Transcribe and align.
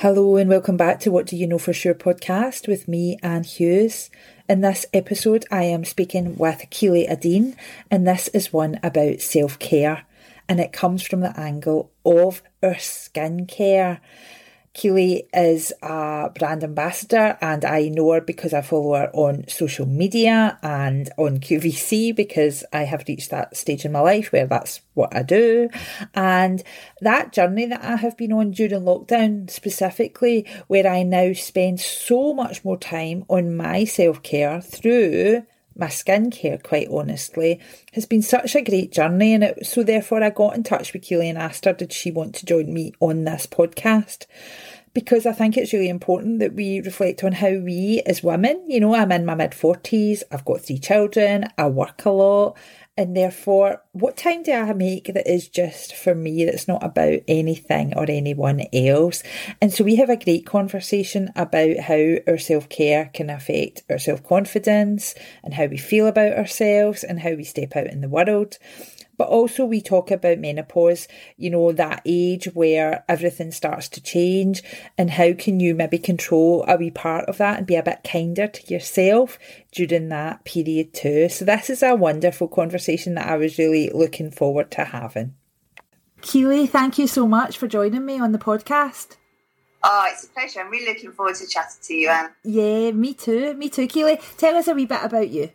Hello 0.00 0.36
and 0.36 0.48
welcome 0.48 0.76
back 0.76 1.00
to 1.00 1.10
What 1.10 1.26
Do 1.26 1.36
You 1.36 1.48
Know 1.48 1.58
For 1.58 1.72
Sure 1.72 1.92
podcast 1.92 2.68
with 2.68 2.86
me, 2.86 3.18
Anne 3.20 3.42
Hughes. 3.42 4.10
In 4.48 4.60
this 4.60 4.86
episode, 4.92 5.44
I 5.50 5.64
am 5.64 5.84
speaking 5.84 6.36
with 6.36 6.62
Keely 6.70 7.08
Adine, 7.08 7.56
and 7.90 8.06
this 8.06 8.28
is 8.28 8.52
one 8.52 8.78
about 8.84 9.20
self 9.20 9.58
care, 9.58 10.06
and 10.48 10.60
it 10.60 10.72
comes 10.72 11.02
from 11.02 11.18
the 11.18 11.36
angle 11.36 11.90
of 12.04 12.44
our 12.62 12.74
skincare. 12.74 13.98
Keely 14.78 15.28
is 15.34 15.72
a 15.82 16.30
brand 16.38 16.62
ambassador, 16.62 17.36
and 17.40 17.64
I 17.64 17.88
know 17.88 18.12
her 18.12 18.20
because 18.20 18.54
I 18.54 18.62
follow 18.62 18.94
her 18.94 19.10
on 19.12 19.48
social 19.48 19.86
media 19.86 20.56
and 20.62 21.10
on 21.18 21.40
QVC 21.40 22.14
because 22.14 22.62
I 22.72 22.84
have 22.84 23.02
reached 23.08 23.30
that 23.30 23.56
stage 23.56 23.84
in 23.84 23.90
my 23.90 23.98
life 23.98 24.30
where 24.30 24.46
that's 24.46 24.80
what 24.94 25.16
I 25.16 25.24
do. 25.24 25.68
And 26.14 26.62
that 27.00 27.32
journey 27.32 27.66
that 27.66 27.82
I 27.82 27.96
have 27.96 28.16
been 28.16 28.32
on 28.32 28.52
during 28.52 28.82
lockdown, 28.82 29.50
specifically, 29.50 30.46
where 30.68 30.86
I 30.86 31.02
now 31.02 31.32
spend 31.32 31.80
so 31.80 32.32
much 32.32 32.64
more 32.64 32.78
time 32.78 33.24
on 33.28 33.56
my 33.56 33.82
self 33.84 34.22
care 34.22 34.60
through 34.60 35.42
my 35.78 35.86
skincare, 35.86 36.62
quite 36.62 36.88
honestly, 36.90 37.60
has 37.92 38.04
been 38.04 38.20
such 38.20 38.54
a 38.56 38.62
great 38.62 38.92
journey. 38.92 39.32
And 39.34 39.44
it, 39.44 39.64
so, 39.64 39.82
therefore, 39.82 40.22
I 40.22 40.30
got 40.30 40.56
in 40.56 40.64
touch 40.64 40.92
with 40.92 41.02
Keely 41.02 41.28
and 41.28 41.38
asked 41.38 41.64
her, 41.64 41.72
did 41.72 41.92
she 41.92 42.10
want 42.10 42.34
to 42.36 42.46
join 42.46 42.74
me 42.74 42.92
on 43.00 43.24
this 43.24 43.46
podcast? 43.46 44.26
Because 44.94 45.26
I 45.26 45.32
think 45.32 45.56
it's 45.56 45.72
really 45.72 45.88
important 45.88 46.40
that 46.40 46.54
we 46.54 46.80
reflect 46.80 47.22
on 47.22 47.32
how 47.32 47.50
we, 47.50 48.02
as 48.06 48.22
women, 48.22 48.64
you 48.68 48.80
know, 48.80 48.94
I'm 48.94 49.12
in 49.12 49.26
my 49.26 49.34
mid 49.34 49.52
40s, 49.52 50.22
I've 50.30 50.44
got 50.44 50.62
three 50.62 50.78
children, 50.78 51.48
I 51.56 51.68
work 51.68 52.04
a 52.04 52.10
lot, 52.10 52.56
and 52.98 53.16
therefore, 53.16 53.80
what 53.92 54.16
time 54.16 54.42
do 54.42 54.50
I 54.50 54.72
make 54.72 55.14
that 55.14 55.32
is 55.32 55.48
just 55.48 55.94
for 55.94 56.16
me, 56.16 56.44
that's 56.44 56.66
not 56.66 56.82
about 56.82 57.20
anything 57.28 57.96
or 57.96 58.04
anyone 58.08 58.62
else? 58.72 59.22
And 59.62 59.72
so 59.72 59.84
we 59.84 59.94
have 59.96 60.10
a 60.10 60.16
great 60.16 60.44
conversation 60.44 61.30
about 61.36 61.78
how 61.78 62.16
our 62.26 62.38
self 62.38 62.68
care 62.68 63.08
can 63.14 63.30
affect 63.30 63.84
our 63.88 63.98
self 63.98 64.24
confidence 64.24 65.14
and 65.44 65.54
how 65.54 65.66
we 65.66 65.76
feel 65.76 66.08
about 66.08 66.32
ourselves 66.32 67.04
and 67.04 67.20
how 67.20 67.34
we 67.34 67.44
step 67.44 67.76
out 67.76 67.86
in 67.86 68.00
the 68.00 68.08
world. 68.08 68.58
But 69.18 69.28
also, 69.28 69.64
we 69.64 69.80
talk 69.80 70.12
about 70.12 70.38
menopause, 70.38 71.08
you 71.36 71.50
know, 71.50 71.72
that 71.72 72.02
age 72.06 72.46
where 72.54 73.04
everything 73.08 73.50
starts 73.50 73.88
to 73.90 74.00
change, 74.00 74.62
and 74.96 75.10
how 75.10 75.32
can 75.34 75.58
you 75.58 75.74
maybe 75.74 75.98
control 75.98 76.64
a 76.68 76.76
wee 76.76 76.92
part 76.92 77.26
of 77.26 77.36
that 77.38 77.58
and 77.58 77.66
be 77.66 77.74
a 77.74 77.82
bit 77.82 78.06
kinder 78.10 78.46
to 78.46 78.72
yourself 78.72 79.38
during 79.72 80.08
that 80.08 80.44
period 80.44 80.94
too. 80.94 81.28
So, 81.28 81.44
this 81.44 81.68
is 81.68 81.82
a 81.82 81.96
wonderful 81.96 82.46
conversation 82.46 83.16
that 83.16 83.28
I 83.28 83.36
was 83.36 83.58
really 83.58 83.90
looking 83.90 84.30
forward 84.30 84.70
to 84.70 84.84
having. 84.84 85.34
Keely, 86.20 86.66
thank 86.66 86.96
you 86.96 87.06
so 87.06 87.26
much 87.26 87.58
for 87.58 87.66
joining 87.66 88.06
me 88.06 88.20
on 88.20 88.32
the 88.32 88.38
podcast. 88.38 89.16
Oh, 89.82 90.08
it's 90.10 90.24
a 90.24 90.28
pleasure. 90.28 90.60
I'm 90.60 90.70
really 90.70 90.86
looking 90.86 91.12
forward 91.12 91.36
to 91.36 91.46
chatting 91.46 91.80
to 91.82 91.94
you, 91.94 92.08
Anne. 92.08 92.30
Yeah, 92.44 92.92
me 92.92 93.14
too. 93.14 93.54
Me 93.54 93.68
too. 93.68 93.86
Keely, 93.86 94.20
tell 94.36 94.56
us 94.56 94.68
a 94.68 94.74
wee 94.74 94.86
bit 94.86 95.02
about 95.02 95.28
you. 95.30 95.50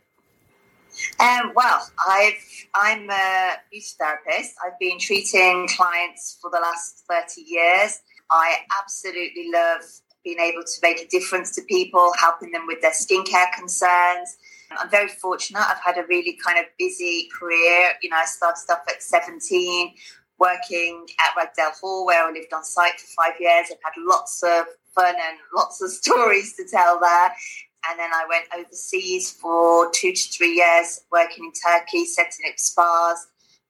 Um, 1.20 1.52
well, 1.56 1.88
I've 2.08 2.34
I'm 2.76 3.10
a 3.10 3.56
beauty 3.72 3.86
therapist. 3.98 4.56
I've 4.66 4.78
been 4.80 5.00
treating 5.00 5.68
clients 5.70 6.38
for 6.42 6.50
the 6.52 6.60
last 6.60 7.04
thirty 7.10 7.42
years. 7.42 8.00
I 8.30 8.58
absolutely 8.82 9.52
love 9.54 9.82
being 10.24 10.40
able 10.40 10.64
to 10.64 10.80
make 10.82 11.00
a 11.02 11.08
difference 11.08 11.52
to 11.56 11.62
people, 11.64 12.14
helping 12.20 12.52
them 12.52 12.66
with 12.66 12.82
their 12.82 12.92
skincare 12.92 13.52
concerns. 13.54 14.38
I'm 14.78 14.90
very 14.90 15.10
fortunate. 15.10 15.60
I've 15.60 15.82
had 15.86 15.98
a 15.98 16.08
really 16.08 16.38
kind 16.44 16.58
of 16.58 16.66
busy 16.80 17.30
career. 17.38 17.92
You 18.02 18.10
know, 18.10 18.18
I 18.18 18.26
started 18.26 18.64
off 18.72 18.82
at 18.88 19.04
17 19.04 19.94
working 20.40 21.06
at 21.20 21.36
Ragdale 21.38 21.80
Hall 21.80 22.06
where 22.06 22.26
I 22.26 22.32
lived 22.32 22.54
on 22.54 22.64
site 22.64 23.00
for 23.00 23.08
five 23.24 23.40
years. 23.40 23.68
I've 23.72 23.78
had 23.84 23.94
lots 23.98 24.42
of 24.44 24.66
fun 24.96 25.16
and 25.16 25.38
lots 25.56 25.82
of 25.82 25.92
stories 26.02 26.56
to 26.56 26.66
tell 26.70 27.00
there. 27.00 27.34
And 27.90 28.00
then 28.00 28.12
I 28.14 28.26
went 28.30 28.46
overseas 28.58 29.32
for 29.32 29.92
two 29.92 30.14
to 30.14 30.30
three 30.30 30.56
years, 30.56 31.02
working 31.12 31.46
in 31.46 31.52
Turkey, 31.52 32.06
setting 32.06 32.46
up 32.50 32.58
spas 32.58 33.28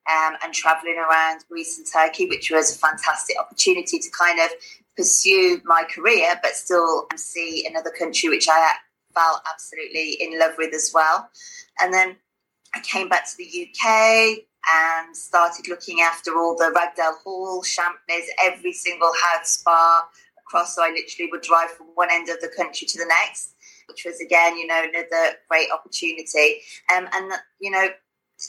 um, 0.09 0.35
and 0.44 0.53
traveling 0.53 0.97
around 0.97 1.44
Greece 1.50 1.78
and 1.78 1.88
Turkey, 1.91 2.28
which 2.28 2.52
was 2.52 2.75
a 2.75 2.79
fantastic 2.79 3.40
opportunity 3.40 4.00
to 4.00 4.09
kind 4.18 4.40
of 4.40 4.50
pursue 4.96 5.62
my 5.66 5.84
career, 5.90 6.40
but 6.44 6.53
still 6.53 7.07
see 7.16 7.66
another 7.68 7.91
country 7.97 8.29
which 8.29 8.47
I 8.50 8.73
felt 9.13 9.41
absolutely 9.52 10.18
in 10.19 10.40
love 10.40 10.53
with 10.57 10.73
as 10.73 10.91
well. 10.94 11.29
And 11.79 11.94
then 11.94 12.18
I 12.75 12.79
came 12.81 13.09
back 13.09 13.25
to 13.29 13.38
the 13.38 13.68
UK 13.69 14.46
and 14.72 15.16
started 15.16 15.68
looking 15.68 16.02
after 16.02 16.38
all 16.38 16.56
the 16.56 16.73
Ragdale 16.75 17.18
Hall, 17.23 17.63
Champneys, 17.63 18.28
every 18.44 18.73
single 18.73 19.12
house 19.23 19.52
spa 19.52 20.07
across. 20.40 20.75
So 20.75 20.84
I 20.84 20.90
literally 20.90 21.29
would 21.31 21.41
drive 21.41 21.72
from 21.72 21.88
one 21.96 22.09
end 22.12 22.29
of 22.29 22.40
the 22.41 22.52
country 22.56 22.88
to 22.88 22.97
the 22.97 23.06
next 23.06 23.56
which 23.88 24.05
was 24.05 24.19
again, 24.21 24.57
you 24.57 24.67
know, 24.67 24.83
another 24.83 25.38
great 25.49 25.69
opportunity. 25.71 26.61
Um, 26.95 27.07
and 27.13 27.31
you 27.59 27.71
know, 27.71 27.88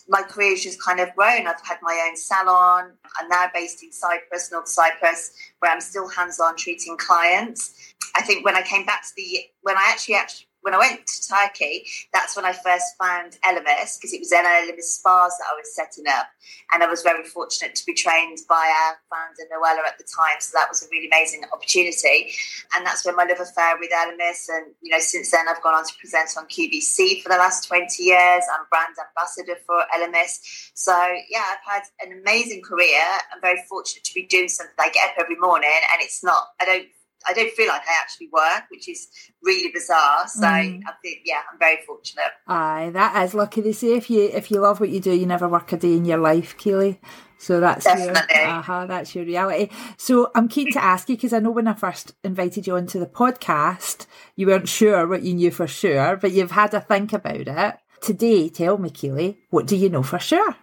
my 0.08 0.22
career's 0.22 0.62
just 0.62 0.82
kind 0.82 1.00
of 1.00 1.14
grown. 1.14 1.46
I've 1.46 1.64
had 1.64 1.78
my 1.82 2.06
own 2.08 2.16
salon. 2.16 2.92
I'm 3.20 3.28
now 3.28 3.46
based 3.52 3.82
in 3.82 3.92
Cyprus, 3.92 4.50
North 4.50 4.68
Cyprus, 4.68 5.32
where 5.60 5.72
I'm 5.72 5.80
still 5.80 6.08
hands-on 6.08 6.56
treating 6.56 6.96
clients. 6.96 7.94
I 8.16 8.22
think 8.22 8.44
when 8.44 8.56
I 8.56 8.62
came 8.62 8.86
back 8.86 9.02
to 9.02 9.08
the 9.16 9.40
when 9.62 9.76
I 9.76 9.84
actually 9.88 10.16
actually 10.16 10.46
when 10.64 10.72
I 10.72 10.78
went 10.78 11.06
to 11.06 11.28
Turkey, 11.28 11.84
that's 12.14 12.34
when 12.34 12.46
I 12.46 12.52
first 12.52 12.96
found 12.98 13.36
Elemis 13.44 14.00
because 14.00 14.14
it 14.14 14.20
was 14.20 14.32
in 14.32 14.44
Elemis 14.44 14.96
spas 14.96 15.36
that 15.36 15.52
I 15.52 15.54
was 15.54 15.74
setting 15.76 16.06
up. 16.08 16.26
And 16.72 16.82
I 16.82 16.88
was 16.88 17.02
very 17.02 17.22
fortunate 17.22 17.74
to 17.74 17.84
be 17.84 17.92
trained 17.92 18.38
by 18.48 18.64
our 18.64 18.96
founder, 19.12 19.44
Noella, 19.52 19.86
at 19.86 19.98
the 19.98 20.04
time. 20.04 20.40
So 20.40 20.56
that 20.56 20.70
was 20.70 20.82
a 20.82 20.86
really 20.90 21.06
amazing 21.06 21.44
opportunity. 21.52 22.32
And 22.74 22.86
that's 22.86 23.04
when 23.04 23.14
my 23.14 23.24
love 23.24 23.40
affair 23.40 23.76
with 23.78 23.90
Elemis. 23.92 24.48
And, 24.48 24.72
you 24.80 24.90
know, 24.90 25.00
since 25.00 25.30
then, 25.30 25.44
I've 25.50 25.62
gone 25.62 25.74
on 25.74 25.84
to 25.84 25.92
present 26.00 26.30
on 26.38 26.46
QVC 26.46 27.22
for 27.22 27.28
the 27.28 27.36
last 27.36 27.68
20 27.68 28.02
years. 28.02 28.44
I'm 28.48 28.64
brand 28.70 28.96
ambassador 28.96 29.60
for 29.66 29.84
Elemis. 29.94 30.70
So, 30.72 30.96
yeah, 31.28 31.44
I've 31.44 31.74
had 31.74 31.82
an 32.00 32.18
amazing 32.18 32.62
career. 32.62 33.04
I'm 33.34 33.40
very 33.42 33.60
fortunate 33.68 34.04
to 34.04 34.14
be 34.14 34.24
doing 34.24 34.48
something 34.48 34.74
I 34.78 34.88
get 34.88 35.10
up 35.10 35.16
every 35.20 35.36
morning 35.36 35.68
and 35.92 36.00
it's 36.00 36.24
not, 36.24 36.48
I 36.58 36.64
don't 36.64 36.88
I 37.26 37.32
don't 37.32 37.52
feel 37.52 37.68
like 37.68 37.82
I 37.82 37.98
actually 38.00 38.28
work, 38.32 38.64
which 38.70 38.88
is 38.88 39.08
really 39.42 39.70
bizarre. 39.72 40.28
So 40.28 40.42
mm. 40.42 40.80
I 40.86 40.92
think, 41.02 41.20
yeah, 41.24 41.40
I'm 41.50 41.58
very 41.58 41.78
fortunate. 41.86 42.32
Aye, 42.46 42.90
that 42.92 43.24
is 43.24 43.34
lucky. 43.34 43.60
They 43.60 43.72
say 43.72 43.94
if 43.94 44.10
you 44.10 44.30
if 44.32 44.50
you 44.50 44.60
love 44.60 44.80
what 44.80 44.90
you 44.90 45.00
do, 45.00 45.12
you 45.12 45.26
never 45.26 45.48
work 45.48 45.72
a 45.72 45.76
day 45.76 45.94
in 45.94 46.04
your 46.04 46.18
life, 46.18 46.56
Keely. 46.56 47.00
So 47.38 47.60
that's 47.60 47.84
Definitely. 47.84 48.36
your 48.36 48.48
uh-huh, 48.48 48.86
that's 48.86 49.14
your 49.14 49.24
reality. 49.24 49.68
So 49.96 50.30
I'm 50.34 50.48
keen 50.48 50.72
to 50.72 50.82
ask 50.82 51.08
you 51.08 51.16
because 51.16 51.32
I 51.32 51.40
know 51.40 51.50
when 51.50 51.68
I 51.68 51.74
first 51.74 52.14
invited 52.24 52.66
you 52.66 52.76
onto 52.76 52.98
the 52.98 53.06
podcast, 53.06 54.06
you 54.36 54.46
weren't 54.46 54.68
sure 54.68 55.06
what 55.06 55.22
you 55.22 55.34
knew 55.34 55.50
for 55.50 55.66
sure, 55.66 56.16
but 56.16 56.32
you've 56.32 56.52
had 56.52 56.72
a 56.72 56.80
think 56.80 57.12
about 57.12 57.48
it. 57.48 57.76
Today, 58.00 58.48
tell 58.48 58.78
me, 58.78 58.90
Keely, 58.90 59.38
what 59.50 59.66
do 59.66 59.76
you 59.76 59.88
know 59.88 60.02
for 60.02 60.18
sure? 60.18 60.56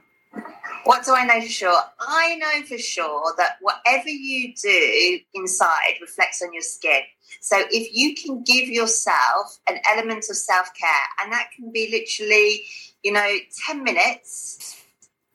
What 0.83 1.05
do 1.05 1.13
I 1.13 1.25
know 1.25 1.41
for 1.41 1.49
sure? 1.49 1.81
I 1.99 2.35
know 2.35 2.65
for 2.65 2.77
sure 2.77 3.33
that 3.37 3.57
whatever 3.61 4.09
you 4.09 4.53
do 4.55 5.19
inside 5.33 5.95
reflects 6.01 6.41
on 6.41 6.53
your 6.53 6.63
skin. 6.63 7.01
So 7.39 7.57
if 7.71 7.93
you 7.93 8.15
can 8.15 8.43
give 8.43 8.67
yourself 8.67 9.59
an 9.67 9.79
element 9.91 10.25
of 10.29 10.35
self 10.35 10.69
care, 10.79 11.23
and 11.23 11.31
that 11.31 11.49
can 11.55 11.71
be 11.71 11.89
literally, 11.91 12.63
you 13.03 13.11
know, 13.11 13.37
10 13.67 13.83
minutes, 13.83 14.81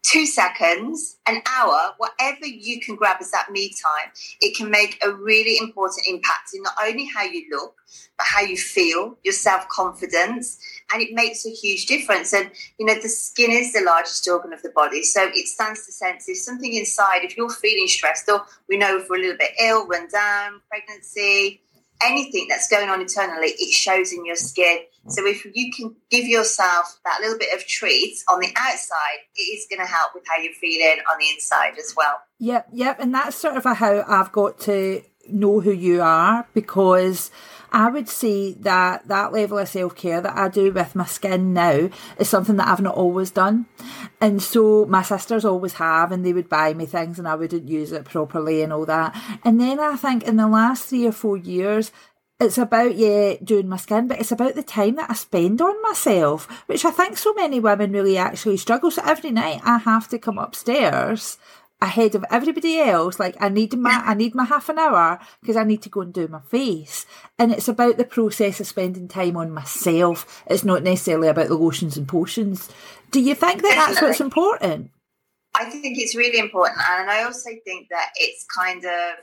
two 0.07 0.25
seconds, 0.25 1.17
an 1.27 1.43
hour, 1.53 1.95
whatever 1.99 2.47
you 2.47 2.81
can 2.81 2.95
grab 2.95 3.17
as 3.21 3.33
that 3.33 3.51
me 3.51 3.71
time, 3.71 4.13
it 4.41 4.57
can 4.57 4.71
make 4.71 5.03
a 5.05 5.11
really 5.11 5.59
important 5.59 6.07
impact 6.07 6.51
in 6.55 6.63
not 6.63 6.75
only 6.81 7.09
how 7.13 7.25
you 7.25 7.45
look, 7.51 7.75
but 8.17 8.27
how 8.27 8.41
you 8.41 8.57
feel, 8.57 9.19
your 9.25 9.33
self 9.33 9.69
confidence, 9.69 10.59
and 10.93 11.03
it 11.03 11.13
makes 11.13 11.45
a 11.45 11.51
huge 11.51 11.87
difference. 11.87 12.33
And 12.33 12.51
you 12.79 12.87
know, 12.87 12.95
the 12.95 13.09
skin 13.09 13.51
is 13.51 13.73
the 13.73 13.83
largest 13.83 14.27
organ 14.29 14.53
of 14.53 14.63
the 14.63 14.71
body, 14.71 15.03
so 15.03 15.29
it 15.35 15.49
stands 15.49 15.85
to 15.87 15.93
sense 15.93 16.29
if 16.29 16.39
something 16.39 16.73
inside, 16.73 17.25
if 17.25 17.37
you're 17.37 17.51
feeling 17.51 17.89
stressed, 17.89 18.29
or 18.31 18.45
we 18.69 18.77
know 18.77 18.99
if 18.99 19.09
we're 19.11 19.17
a 19.17 19.21
little 19.21 19.39
bit 19.39 19.53
ill, 19.61 19.89
run 19.89 20.07
down, 20.09 20.61
pregnancy, 20.69 21.63
anything 22.05 22.47
that's 22.49 22.69
going 22.69 22.89
on 22.89 23.01
internally, 23.01 23.49
it 23.49 23.73
shows 23.73 24.13
in 24.13 24.25
your 24.25 24.37
skin. 24.37 24.79
So 25.09 25.27
if 25.27 25.45
you 25.55 25.73
can 25.73 25.95
give 26.11 26.27
yourself 26.27 26.99
that 27.05 27.21
little 27.21 27.39
bit 27.39 27.55
of 27.55 27.67
treat 27.67 28.17
on 28.29 28.41
the 28.41 28.53
outside, 28.57 29.19
it 29.37 29.41
is 29.41 29.67
going 29.71 29.81
to 29.81 29.87
help 29.87 30.13
with 30.15 30.25
how 30.27 30.37
you're 30.37 30.53
feeling 30.53 30.99
on 31.11 31.19
the 31.19 31.29
inside 31.31 31.79
as 31.79 31.95
well. 31.97 32.21
Yep, 32.39 32.69
yep, 32.73 33.01
and 33.01 33.15
that's 33.15 33.37
sort 33.37 33.57
of 33.57 33.65
how 33.65 34.05
I've 34.09 34.33
got 34.33 34.59
to 34.61 35.03
know 35.29 35.61
who 35.61 35.73
you 35.73 36.03
are 36.03 36.47
because 36.55 37.31
I 37.73 37.91
would 37.91 38.09
say 38.09 38.53
that 38.55 39.09
that 39.09 39.33
level 39.33 39.59
of 39.59 39.69
self 39.69 39.95
care 39.95 40.21
that 40.21 40.37
I 40.37 40.49
do 40.49 40.73
with 40.73 40.95
my 40.95 41.07
skin 41.07 41.53
now 41.53 41.91
is 42.19 42.29
something 42.29 42.57
that 42.57 42.69
I've 42.69 42.81
not 42.81 42.95
always 42.95 43.31
done. 43.31 43.67
And 44.21 44.43
so 44.43 44.87
my 44.87 45.03
sisters 45.03 45.45
always 45.45 45.75
have, 45.75 46.13
and 46.13 46.25
they 46.25 46.33
would 46.33 46.49
buy 46.49 46.75
me 46.75 46.87
things 46.87 47.19
and 47.19 47.29
I 47.29 47.35
wouldn't 47.35 47.69
use 47.69 47.93
it 47.93 48.05
properly 48.05 48.63
and 48.63 48.73
all 48.73 48.87
that. 48.87 49.15
And 49.45 49.61
then 49.61 49.81
I 49.81 49.97
think 49.97 50.25
in 50.25 50.37
the 50.37 50.49
last 50.49 50.89
three 50.89 51.07
or 51.07 51.13
four 51.13 51.37
years, 51.37 51.93
it's 52.39 52.59
about 52.59 52.95
yeah 52.97 53.35
doing 53.43 53.67
my 53.69 53.79
skin 53.79 54.09
but 54.09 54.21
it's 54.21 54.33
about 54.33 54.55
the 54.55 54.63
time 54.63 54.97
that 54.97 55.09
i 55.09 55.15
spend 55.15 55.61
on 55.63 55.81
myself 55.83 56.47
which 56.67 56.85
i 56.85 56.91
think 56.91 57.17
so 57.17 57.33
many 57.33 57.59
women 57.59 57.93
really 57.93 58.19
actually 58.19 58.59
struggle 58.59 58.91
so 58.91 59.03
every 59.07 59.31
night 59.31 59.61
i 59.65 59.79
have 59.79 60.07
to 60.07 60.19
come 60.19 60.39
upstairs 60.39 61.39
ahead 61.81 62.15
of 62.15 62.25
everybody 62.31 62.79
else. 62.79 63.21
Like 63.21 63.37
I 63.41 63.49
need 63.49 63.77
my 63.79 64.03
I 64.05 64.15
need 64.15 64.35
my 64.35 64.45
half 64.45 64.69
an 64.69 64.79
hour 64.79 65.19
because 65.41 65.57
I 65.57 65.65
need 65.65 65.83
to 65.83 65.89
go 65.89 66.01
and 66.01 66.13
do 66.13 66.29
my 66.29 66.41
face. 66.41 67.07
And 67.39 67.53
it's 67.53 67.69
about 67.69 67.97
the 67.97 68.05
process 68.05 68.61
of 68.61 68.67
spending 68.67 69.09
time 69.09 69.37
on 69.37 69.51
myself. 69.51 70.43
It's 70.47 70.65
not 70.65 70.83
necessarily 70.83 71.29
about 71.29 71.49
the 71.49 71.57
lotions 71.57 71.97
and 71.97 72.09
potions. 72.09 72.71
Do 73.11 73.21
you 73.21 73.35
think 73.35 73.63
that 73.63 73.69
Definitely. 73.69 73.95
that's 73.95 74.03
what's 74.03 74.21
important? 74.21 74.91
I 75.55 75.65
think 75.71 75.99
it's 75.99 76.15
really 76.15 76.39
important, 76.39 76.83
and 76.87 77.09
I 77.11 77.23
also 77.23 77.49
think 77.65 77.89
that 77.89 78.11
it's 78.17 78.45
kind 78.55 78.85
of 78.85 79.15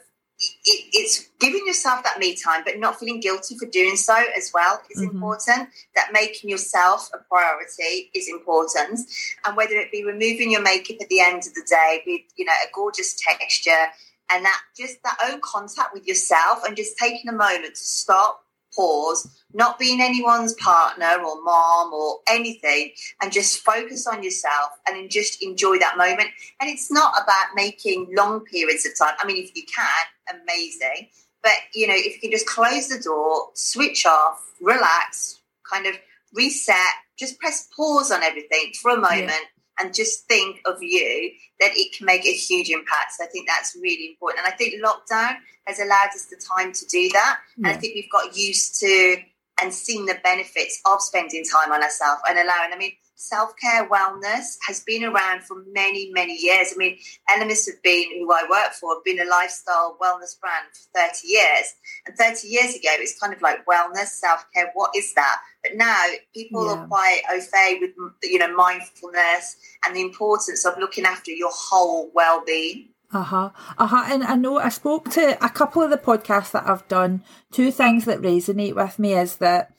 it, 0.65 0.85
it's 0.93 1.29
giving 1.39 1.65
yourself 1.65 2.03
that 2.03 2.19
me 2.19 2.35
time, 2.35 2.63
but 2.65 2.79
not 2.79 2.99
feeling 2.99 3.19
guilty 3.19 3.57
for 3.57 3.65
doing 3.65 3.95
so 3.95 4.15
as 4.37 4.51
well 4.53 4.81
is 4.89 5.01
mm-hmm. 5.01 5.15
important. 5.15 5.69
That 5.95 6.09
making 6.11 6.49
yourself 6.49 7.09
a 7.13 7.17
priority 7.17 8.11
is 8.13 8.29
important, 8.29 8.99
and 9.45 9.57
whether 9.57 9.75
it 9.75 9.91
be 9.91 10.03
removing 10.03 10.51
your 10.51 10.61
makeup 10.61 10.97
at 11.01 11.09
the 11.09 11.21
end 11.21 11.47
of 11.47 11.53
the 11.53 11.65
day 11.67 12.03
with 12.05 12.21
you 12.35 12.45
know 12.45 12.53
a 12.53 12.71
gorgeous 12.73 13.15
texture, 13.15 13.85
and 14.29 14.45
that 14.45 14.61
just 14.77 15.01
that 15.03 15.17
own 15.25 15.39
contact 15.41 15.93
with 15.93 16.07
yourself, 16.07 16.63
and 16.65 16.75
just 16.75 16.97
taking 16.97 17.29
a 17.29 17.33
moment 17.33 17.75
to 17.75 17.81
stop 17.81 18.42
pause, 18.75 19.27
not 19.53 19.79
being 19.79 20.01
anyone's 20.01 20.53
partner 20.55 21.23
or 21.23 21.41
mom 21.43 21.93
or 21.93 22.19
anything, 22.29 22.91
and 23.21 23.31
just 23.31 23.59
focus 23.59 24.07
on 24.07 24.23
yourself 24.23 24.71
and 24.87 24.95
then 24.95 25.09
just 25.09 25.43
enjoy 25.43 25.77
that 25.79 25.97
moment. 25.97 26.29
And 26.59 26.69
it's 26.69 26.91
not 26.91 27.13
about 27.21 27.55
making 27.55 28.13
long 28.15 28.41
periods 28.45 28.85
of 28.85 28.97
time. 28.97 29.15
I 29.19 29.27
mean, 29.27 29.37
if 29.37 29.55
you 29.55 29.63
can, 29.63 30.41
amazing. 30.41 31.09
But 31.41 31.53
you 31.73 31.87
know, 31.87 31.95
if 31.95 32.15
you 32.15 32.19
can 32.19 32.31
just 32.31 32.47
close 32.47 32.87
the 32.87 32.99
door, 32.99 33.49
switch 33.53 34.05
off, 34.05 34.53
relax, 34.61 35.39
kind 35.69 35.87
of 35.87 35.95
reset, 36.33 36.75
just 37.17 37.39
press 37.39 37.69
pause 37.75 38.11
on 38.11 38.23
everything 38.23 38.71
for 38.81 38.91
a 38.91 38.97
moment. 38.97 39.29
Yeah 39.29 39.37
and 39.79 39.93
just 39.93 40.25
think 40.27 40.59
of 40.65 40.81
you, 40.81 41.31
that 41.59 41.71
it 41.73 41.95
can 41.97 42.05
make 42.05 42.25
a 42.25 42.31
huge 42.31 42.69
impact. 42.69 43.13
So 43.17 43.25
I 43.25 43.27
think 43.27 43.47
that's 43.47 43.75
really 43.75 44.09
important. 44.09 44.45
And 44.45 44.53
I 44.53 44.55
think 44.55 44.75
lockdown 44.83 45.35
has 45.65 45.79
allowed 45.79 46.09
us 46.13 46.25
the 46.25 46.41
time 46.55 46.71
to 46.73 46.85
do 46.85 47.09
that. 47.13 47.39
Yeah. 47.57 47.67
And 47.69 47.77
I 47.77 47.79
think 47.79 47.95
we've 47.95 48.11
got 48.11 48.37
used 48.37 48.79
to 48.81 49.17
and 49.61 49.73
seen 49.73 50.05
the 50.05 50.17
benefits 50.23 50.81
of 50.85 51.01
spending 51.01 51.43
time 51.45 51.71
on 51.71 51.83
ourselves 51.83 52.21
and 52.27 52.37
allowing. 52.37 52.73
I 52.73 52.77
mean, 52.77 52.93
self 53.23 53.53
care 53.57 53.87
wellness 53.89 54.57
has 54.67 54.81
been 54.85 55.03
around 55.03 55.43
for 55.43 55.63
many, 55.71 56.11
many 56.13 56.35
years. 56.35 56.73
I 56.73 56.77
mean, 56.77 56.97
Elemis 57.29 57.65
have 57.67 57.81
been, 57.81 58.09
who 58.19 58.31
I 58.31 58.45
work 58.49 58.73
for, 58.73 58.95
have 58.95 59.03
been 59.03 59.19
a 59.19 59.29
lifestyle 59.29 59.97
wellness 60.01 60.39
brand 60.39 60.67
for 60.73 60.99
30 60.99 61.27
years. 61.27 61.73
And 62.05 62.17
30 62.17 62.47
years 62.47 62.75
ago, 62.75 62.89
it's 62.99 63.19
kind 63.19 63.33
of 63.33 63.41
like 63.41 63.65
wellness, 63.65 64.07
self 64.07 64.45
care, 64.53 64.71
what 64.73 64.91
is 64.95 65.13
that? 65.13 65.37
But 65.63 65.75
now 65.75 66.03
people 66.33 66.65
yeah. 66.65 66.73
are 66.73 66.87
quite 66.87 67.21
au 67.31 67.39
fait 67.39 67.79
with, 67.79 67.91
you 68.23 68.39
know, 68.39 68.53
mindfulness 68.53 69.55
and 69.85 69.95
the 69.95 70.01
importance 70.01 70.65
of 70.65 70.77
looking 70.77 71.05
after 71.05 71.31
your 71.31 71.51
whole 71.53 72.11
well 72.13 72.43
being. 72.45 72.89
Uh 73.13 73.21
huh. 73.21 73.49
Uh 73.77 73.87
huh. 73.87 74.03
And 74.07 74.23
I 74.23 74.35
know 74.35 74.57
I 74.57 74.69
spoke 74.69 75.09
to 75.11 75.43
a 75.43 75.49
couple 75.49 75.81
of 75.83 75.91
the 75.91 75.97
podcasts 75.97 76.51
that 76.51 76.67
I've 76.67 76.87
done. 76.87 77.23
Two 77.51 77.71
things 77.71 78.05
that 78.05 78.21
resonate 78.21 78.75
with 78.75 78.97
me 78.97 79.13
is 79.13 79.37
that 79.37 79.71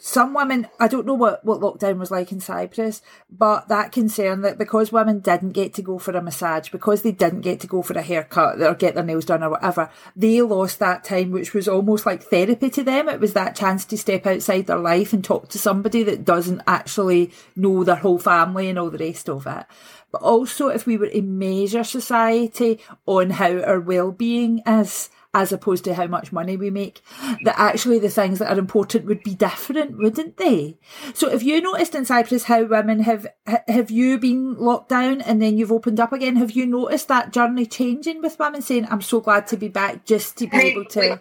some 0.00 0.32
women, 0.32 0.68
I 0.78 0.86
don't 0.88 1.06
know 1.06 1.14
what, 1.14 1.44
what 1.44 1.60
lockdown 1.60 1.98
was 1.98 2.10
like 2.10 2.30
in 2.30 2.40
Cyprus, 2.40 3.02
but 3.30 3.68
that 3.68 3.92
concern 3.92 4.42
that 4.42 4.56
because 4.56 4.92
women 4.92 5.20
didn't 5.20 5.52
get 5.52 5.74
to 5.74 5.82
go 5.82 5.98
for 5.98 6.12
a 6.12 6.22
massage, 6.22 6.68
because 6.70 7.02
they 7.02 7.12
didn't 7.12 7.40
get 7.40 7.60
to 7.60 7.66
go 7.66 7.82
for 7.82 7.98
a 7.98 8.02
haircut 8.02 8.62
or 8.62 8.74
get 8.74 8.94
their 8.94 9.04
nails 9.04 9.24
done 9.24 9.42
or 9.42 9.50
whatever, 9.50 9.90
they 10.14 10.40
lost 10.40 10.78
that 10.78 11.04
time, 11.04 11.30
which 11.30 11.52
was 11.52 11.66
almost 11.66 12.06
like 12.06 12.22
therapy 12.22 12.70
to 12.70 12.84
them. 12.84 13.08
It 13.08 13.20
was 13.20 13.32
that 13.32 13.56
chance 13.56 13.84
to 13.86 13.98
step 13.98 14.26
outside 14.26 14.66
their 14.66 14.78
life 14.78 15.12
and 15.12 15.24
talk 15.24 15.48
to 15.48 15.58
somebody 15.58 16.02
that 16.04 16.24
doesn't 16.24 16.62
actually 16.66 17.32
know 17.56 17.82
their 17.82 17.96
whole 17.96 18.18
family 18.18 18.68
and 18.68 18.78
all 18.78 18.90
the 18.90 18.98
rest 18.98 19.28
of 19.28 19.46
it. 19.46 19.66
But 20.10 20.22
also, 20.22 20.68
if 20.68 20.86
we 20.86 20.96
were 20.96 21.08
to 21.08 21.22
measure 21.22 21.84
society 21.84 22.80
on 23.04 23.30
how 23.30 23.60
our 23.60 23.80
well-being 23.80 24.62
is, 24.66 25.10
as 25.34 25.52
opposed 25.52 25.84
to 25.84 25.94
how 25.94 26.06
much 26.06 26.32
money 26.32 26.56
we 26.56 26.70
make, 26.70 27.02
that 27.44 27.58
actually 27.58 27.98
the 27.98 28.08
things 28.08 28.38
that 28.38 28.50
are 28.50 28.58
important 28.58 29.04
would 29.04 29.22
be 29.22 29.34
different, 29.34 29.98
wouldn't 29.98 30.38
they? 30.38 30.78
So 31.12 31.30
have 31.30 31.42
you 31.42 31.60
noticed 31.60 31.94
in 31.94 32.06
Cyprus 32.06 32.44
how 32.44 32.64
women 32.64 33.00
have, 33.00 33.26
have 33.68 33.90
you 33.90 34.18
been 34.18 34.54
locked 34.54 34.88
down 34.88 35.20
and 35.20 35.40
then 35.42 35.58
you've 35.58 35.72
opened 35.72 36.00
up 36.00 36.12
again? 36.12 36.36
Have 36.36 36.52
you 36.52 36.66
noticed 36.66 37.08
that 37.08 37.32
journey 37.32 37.66
changing 37.66 38.22
with 38.22 38.38
women 38.38 38.62
saying, 38.62 38.86
I'm 38.90 39.02
so 39.02 39.20
glad 39.20 39.46
to 39.48 39.56
be 39.56 39.68
back 39.68 40.06
just 40.06 40.38
to 40.38 40.46
be 40.46 40.56
able 40.56 40.86
to 40.86 41.20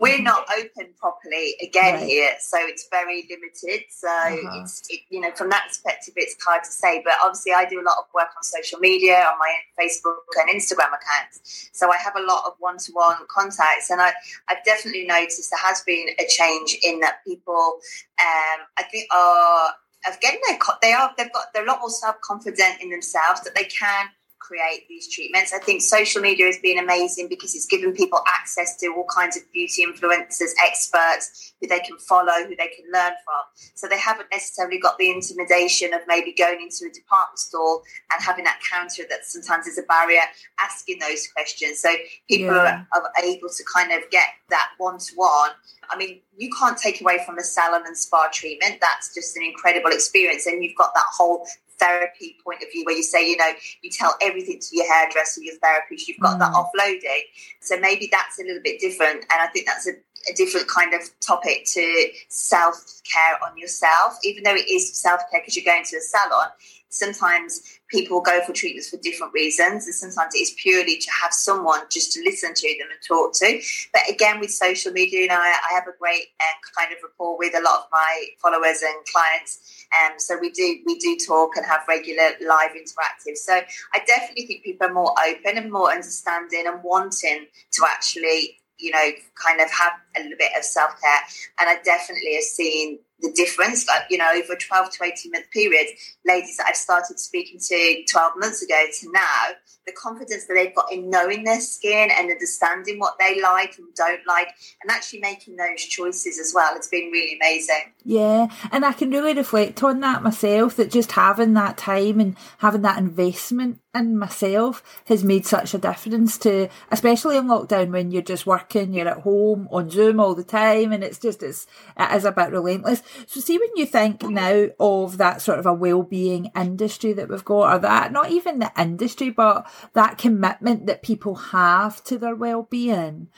we're 0.00 0.22
not 0.22 0.46
open 0.58 0.94
properly 0.98 1.56
again 1.62 1.96
right. 1.96 2.08
here, 2.08 2.32
so 2.40 2.56
it's 2.60 2.88
very 2.90 3.28
limited. 3.28 3.84
So 3.90 4.08
uh-huh. 4.08 4.62
it's 4.62 4.82
it, 4.88 5.00
you 5.10 5.20
know 5.20 5.30
from 5.32 5.50
that 5.50 5.66
perspective, 5.68 6.14
it's 6.16 6.42
hard 6.42 6.64
to 6.64 6.70
say. 6.70 7.02
But 7.04 7.14
obviously, 7.22 7.52
I 7.52 7.66
do 7.66 7.80
a 7.80 7.84
lot 7.84 7.96
of 7.98 8.06
work 8.14 8.28
on 8.36 8.42
social 8.42 8.80
media, 8.80 9.16
on 9.30 9.38
my 9.38 9.54
Facebook 9.78 10.16
and 10.40 10.48
Instagram 10.48 10.88
accounts. 10.88 11.68
So 11.72 11.92
I 11.92 11.98
have 11.98 12.16
a 12.16 12.22
lot 12.22 12.44
of 12.46 12.54
one-to-one 12.58 13.26
contacts, 13.28 13.90
and 13.90 14.00
I 14.00 14.12
I've 14.48 14.64
definitely 14.64 15.04
noticed 15.06 15.50
there 15.50 15.60
has 15.62 15.82
been 15.82 16.06
a 16.18 16.26
change 16.26 16.78
in 16.82 17.00
that 17.00 17.18
people, 17.26 17.78
um, 18.18 18.66
I 18.78 18.84
think, 18.90 19.06
are 19.14 19.74
of 20.08 20.18
getting 20.20 20.40
their 20.48 20.58
they 20.80 20.92
are 20.92 21.12
they've 21.18 21.32
got 21.32 21.52
they're 21.52 21.64
a 21.64 21.66
lot 21.66 21.80
more 21.80 21.90
self 21.90 22.16
confident 22.22 22.80
in 22.80 22.88
themselves 22.88 23.42
that 23.42 23.54
they 23.54 23.64
can 23.64 24.06
create 24.40 24.88
these 24.88 25.06
treatments. 25.06 25.52
I 25.52 25.58
think 25.58 25.82
social 25.82 26.20
media 26.20 26.46
has 26.46 26.58
been 26.58 26.78
amazing 26.78 27.28
because 27.28 27.54
it's 27.54 27.66
given 27.66 27.92
people 27.92 28.20
access 28.26 28.76
to 28.78 28.88
all 28.88 29.06
kinds 29.14 29.36
of 29.36 29.42
beauty 29.52 29.86
influencers, 29.86 30.50
experts 30.66 31.52
who 31.60 31.68
they 31.68 31.78
can 31.80 31.98
follow, 31.98 32.32
who 32.48 32.56
they 32.56 32.68
can 32.68 32.84
learn 32.92 33.12
from. 33.24 33.70
So 33.74 33.86
they 33.86 33.98
haven't 33.98 34.28
necessarily 34.32 34.78
got 34.78 34.98
the 34.98 35.10
intimidation 35.10 35.94
of 35.94 36.00
maybe 36.08 36.32
going 36.32 36.60
into 36.60 36.86
a 36.86 36.92
department 36.92 37.38
store 37.38 37.82
and 38.12 38.22
having 38.22 38.44
that 38.44 38.60
counter 38.68 39.04
that 39.08 39.24
sometimes 39.24 39.66
is 39.66 39.78
a 39.78 39.82
barrier, 39.82 40.22
asking 40.58 40.98
those 40.98 41.28
questions. 41.28 41.80
So 41.80 41.90
people 42.28 42.54
yeah. 42.54 42.84
are, 42.94 43.02
are 43.02 43.24
able 43.24 43.50
to 43.50 43.64
kind 43.72 43.92
of 43.92 44.10
get 44.10 44.26
that 44.48 44.70
one 44.78 44.98
to 44.98 45.12
one. 45.14 45.50
I 45.90 45.96
mean, 45.96 46.20
you 46.36 46.50
can't 46.58 46.78
take 46.78 47.00
away 47.00 47.22
from 47.26 47.38
a 47.38 47.42
salon 47.42 47.82
and 47.86 47.96
spa 47.96 48.28
treatment. 48.32 48.78
That's 48.80 49.14
just 49.14 49.36
an 49.36 49.42
incredible 49.44 49.90
experience. 49.90 50.46
And 50.46 50.64
you've 50.64 50.76
got 50.76 50.94
that 50.94 51.06
whole 51.12 51.46
therapy 51.80 52.36
point 52.44 52.62
of 52.62 52.70
view 52.70 52.84
where 52.84 52.96
you 52.96 53.02
say, 53.02 53.28
you 53.28 53.36
know, 53.36 53.50
you 53.82 53.90
tell 53.90 54.14
everything 54.22 54.58
to 54.60 54.76
your 54.76 54.92
hairdresser, 54.92 55.40
your 55.42 55.56
therapist, 55.56 56.06
you've 56.06 56.20
got 56.20 56.36
mm. 56.36 56.40
that 56.40 56.52
offloading. 56.52 57.22
So 57.60 57.78
maybe 57.80 58.08
that's 58.10 58.38
a 58.38 58.42
little 58.42 58.62
bit 58.62 58.80
different. 58.80 59.20
And 59.30 59.40
I 59.40 59.46
think 59.48 59.66
that's 59.66 59.88
a, 59.88 59.92
a 60.28 60.34
different 60.34 60.68
kind 60.68 60.94
of 60.94 61.00
topic 61.20 61.64
to 61.72 62.08
self 62.28 63.00
care 63.10 63.38
on 63.48 63.56
yourself, 63.56 64.18
even 64.24 64.42
though 64.42 64.54
it 64.54 64.68
is 64.68 64.96
self 64.96 65.20
care 65.30 65.40
because 65.40 65.56
you're 65.56 65.64
going 65.64 65.84
to 65.84 65.96
a 65.96 66.00
salon 66.00 66.48
sometimes 66.90 67.78
people 67.88 68.20
go 68.20 68.40
for 68.44 68.52
treatments 68.52 68.90
for 68.90 68.96
different 68.98 69.32
reasons 69.32 69.86
and 69.86 69.94
sometimes 69.94 70.34
it 70.34 70.38
is 70.38 70.54
purely 70.58 70.98
to 70.98 71.10
have 71.22 71.32
someone 71.32 71.80
just 71.90 72.12
to 72.12 72.20
listen 72.24 72.52
to 72.52 72.68
them 72.78 72.88
and 72.90 73.00
talk 73.06 73.32
to. 73.32 73.60
But 73.92 74.02
again 74.10 74.40
with 74.40 74.50
social 74.50 74.92
media 74.92 75.22
you 75.22 75.28
know 75.28 75.36
i, 75.36 75.58
I 75.70 75.74
have 75.74 75.86
a 75.86 75.96
great 75.98 76.26
uh, 76.40 76.78
kind 76.78 76.92
of 76.92 76.98
rapport 77.02 77.38
with 77.38 77.54
a 77.54 77.62
lot 77.62 77.80
of 77.80 77.86
my 77.92 78.26
followers 78.42 78.82
and 78.82 79.04
clients. 79.12 79.86
Um, 79.92 80.18
so 80.18 80.36
we 80.38 80.50
do 80.50 80.80
we 80.84 80.98
do 80.98 81.16
talk 81.24 81.56
and 81.56 81.64
have 81.64 81.82
regular 81.88 82.30
live 82.46 82.72
interactive. 82.72 83.36
So 83.36 83.60
i 83.94 83.98
definitely 84.06 84.46
think 84.46 84.64
people 84.64 84.88
are 84.88 84.92
more 84.92 85.14
open 85.28 85.58
and 85.58 85.72
more 85.72 85.90
understanding 85.90 86.64
and 86.66 86.82
wanting 86.82 87.46
to 87.72 87.86
actually 87.88 88.59
you 88.80 88.90
know 88.90 89.10
kind 89.34 89.60
of 89.60 89.70
have 89.70 89.92
a 90.16 90.20
little 90.20 90.38
bit 90.38 90.52
of 90.56 90.64
self-care 90.64 91.20
and 91.60 91.68
i 91.68 91.76
definitely 91.82 92.34
have 92.34 92.44
seen 92.44 92.98
the 93.22 93.32
difference. 93.32 93.86
Like, 93.86 94.04
you 94.10 94.18
know, 94.18 94.30
over 94.34 94.54
a 94.54 94.58
12 94.58 94.90
to 94.90 95.04
18 95.04 95.32
month 95.32 95.50
period, 95.50 95.86
ladies 96.26 96.56
that 96.56 96.66
I've 96.68 96.76
started 96.76 97.18
speaking 97.18 97.60
to 97.60 98.04
12 98.10 98.32
months 98.36 98.62
ago 98.62 98.84
to 99.00 99.12
now, 99.12 99.48
the 99.86 99.92
confidence 99.92 100.46
that 100.46 100.54
they've 100.54 100.74
got 100.74 100.92
in 100.92 101.10
knowing 101.10 101.44
their 101.44 101.60
skin 101.60 102.10
and 102.12 102.30
understanding 102.30 102.98
what 102.98 103.18
they 103.18 103.40
like 103.40 103.76
and 103.78 103.88
don't 103.94 104.26
like, 104.26 104.48
and 104.82 104.90
actually 104.90 105.20
making 105.20 105.56
those 105.56 105.82
choices 105.82 106.38
as 106.38 106.52
well. 106.54 106.76
It's 106.76 106.88
been 106.88 107.10
really 107.10 107.36
amazing. 107.36 107.92
Yeah, 108.04 108.48
and 108.70 108.84
I 108.84 108.92
can 108.92 109.10
really 109.10 109.34
reflect 109.34 109.82
on 109.82 110.00
that 110.00 110.22
myself 110.22 110.76
that 110.76 110.90
just 110.90 111.12
having 111.12 111.54
that 111.54 111.76
time 111.76 112.20
and 112.20 112.36
having 112.58 112.82
that 112.82 112.98
investment 112.98 113.80
in 113.94 114.16
myself 114.18 114.82
has 115.06 115.24
made 115.24 115.44
such 115.44 115.74
a 115.74 115.78
difference 115.78 116.38
to, 116.38 116.68
especially 116.90 117.36
in 117.36 117.46
lockdown 117.46 117.90
when 117.90 118.10
you're 118.10 118.22
just 118.22 118.46
working, 118.46 118.92
you're 118.92 119.08
at 119.08 119.22
home 119.22 119.68
on 119.72 119.90
Zoom 119.90 120.20
all 120.20 120.34
the 120.34 120.44
time, 120.44 120.92
and 120.92 121.02
it's 121.02 121.18
just, 121.18 121.42
it's, 121.42 121.66
it 121.98 122.14
is 122.14 122.24
a 122.24 122.32
bit 122.32 122.50
relentless. 122.50 123.02
So, 123.26 123.40
see, 123.40 123.58
when 123.58 123.70
you 123.74 123.86
think 123.86 124.22
now 124.22 124.68
of 124.78 125.18
that 125.18 125.42
sort 125.42 125.58
of 125.58 125.66
a 125.66 125.74
well-being 125.74 126.50
industry 126.54 127.12
that 127.14 127.28
we've 127.28 127.44
got, 127.44 127.76
or 127.76 127.78
that 127.80 128.12
not 128.12 128.30
even 128.30 128.60
the 128.60 128.72
industry, 128.78 129.30
but 129.30 129.68
that 129.94 130.18
commitment 130.18 130.86
that 130.86 131.02
people 131.02 131.34
have 131.34 132.02
to 132.04 132.16
their 132.16 132.36
well-being. 132.36 133.28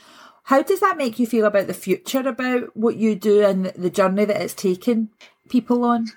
How 0.47 0.61
does 0.61 0.81
that 0.81 0.97
make 0.97 1.19
you 1.19 1.25
feel 1.25 1.45
about 1.45 1.67
the 1.67 1.73
future, 1.73 2.19
about 2.19 2.75
what 2.75 2.97
you 2.97 3.15
do 3.15 3.43
and 3.43 3.67
the 3.67 3.89
journey 3.89 4.25
that 4.25 4.41
it's 4.41 4.53
taken 4.53 5.09
people 5.49 5.83
on? 5.83 6.07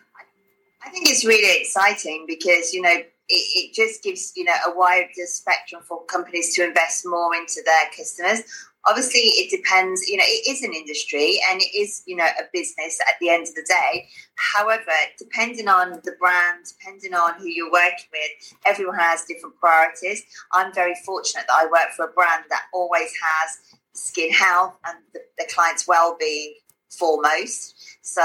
I 0.85 0.91
think 0.91 1.09
it's 1.09 1.25
really 1.25 1.61
exciting 1.61 2.27
because 2.29 2.73
you 2.73 2.83
know 2.83 2.99
it, 3.29 3.71
it, 3.71 3.75
just 3.75 4.03
gives 4.03 4.33
you 4.37 4.45
know 4.45 4.55
a 4.67 4.77
wider 4.77 5.09
spectrum 5.25 5.83
for 5.83 6.05
companies 6.05 6.55
to 6.55 6.65
invest 6.65 7.05
more 7.07 7.35
into 7.35 7.61
their 7.65 7.91
customers. 7.97 8.43
Obviously 8.89 9.21
it 9.21 9.51
depends 9.51 10.07
you 10.09 10.17
know 10.17 10.25
it 10.27 10.49
is 10.49 10.63
an 10.63 10.73
industry 10.73 11.41
and 11.51 11.61
it 11.61 11.77
is 11.77 12.03
you 12.07 12.17
know 12.17 12.25
a 12.25 12.45
business 12.53 12.99
at 13.09 13.15
the 13.21 13.31
end 13.31 13.49
of 13.49 13.55
the 13.55 13.67
day. 13.67 14.07
However 14.37 14.93
depending 15.19 15.69
on 15.69 16.01
the 16.05 16.15
brand 16.19 16.67
depending 16.79 17.15
on 17.15 17.35
who 17.39 17.49
you're 17.49 17.73
working 17.73 18.07
with 18.13 18.55
everyone 18.65 18.99
has 18.99 19.25
different 19.25 19.57
priorities. 19.57 20.23
I'm 20.53 20.73
very 20.73 20.95
fortunate 21.05 21.47
that 21.49 21.57
i 21.59 21.67
work 21.67 21.93
for 21.97 22.07
a 22.07 22.13
brand 22.13 22.45
that 22.51 22.63
always 22.73 23.11
has 23.23 23.77
skin 23.93 24.31
health 24.31 24.75
and 24.87 24.99
the, 25.15 25.21
the 25.39 25.47
client's 25.53 25.89
well-being 25.89 26.55
foremost 26.91 27.96
so, 28.07 28.23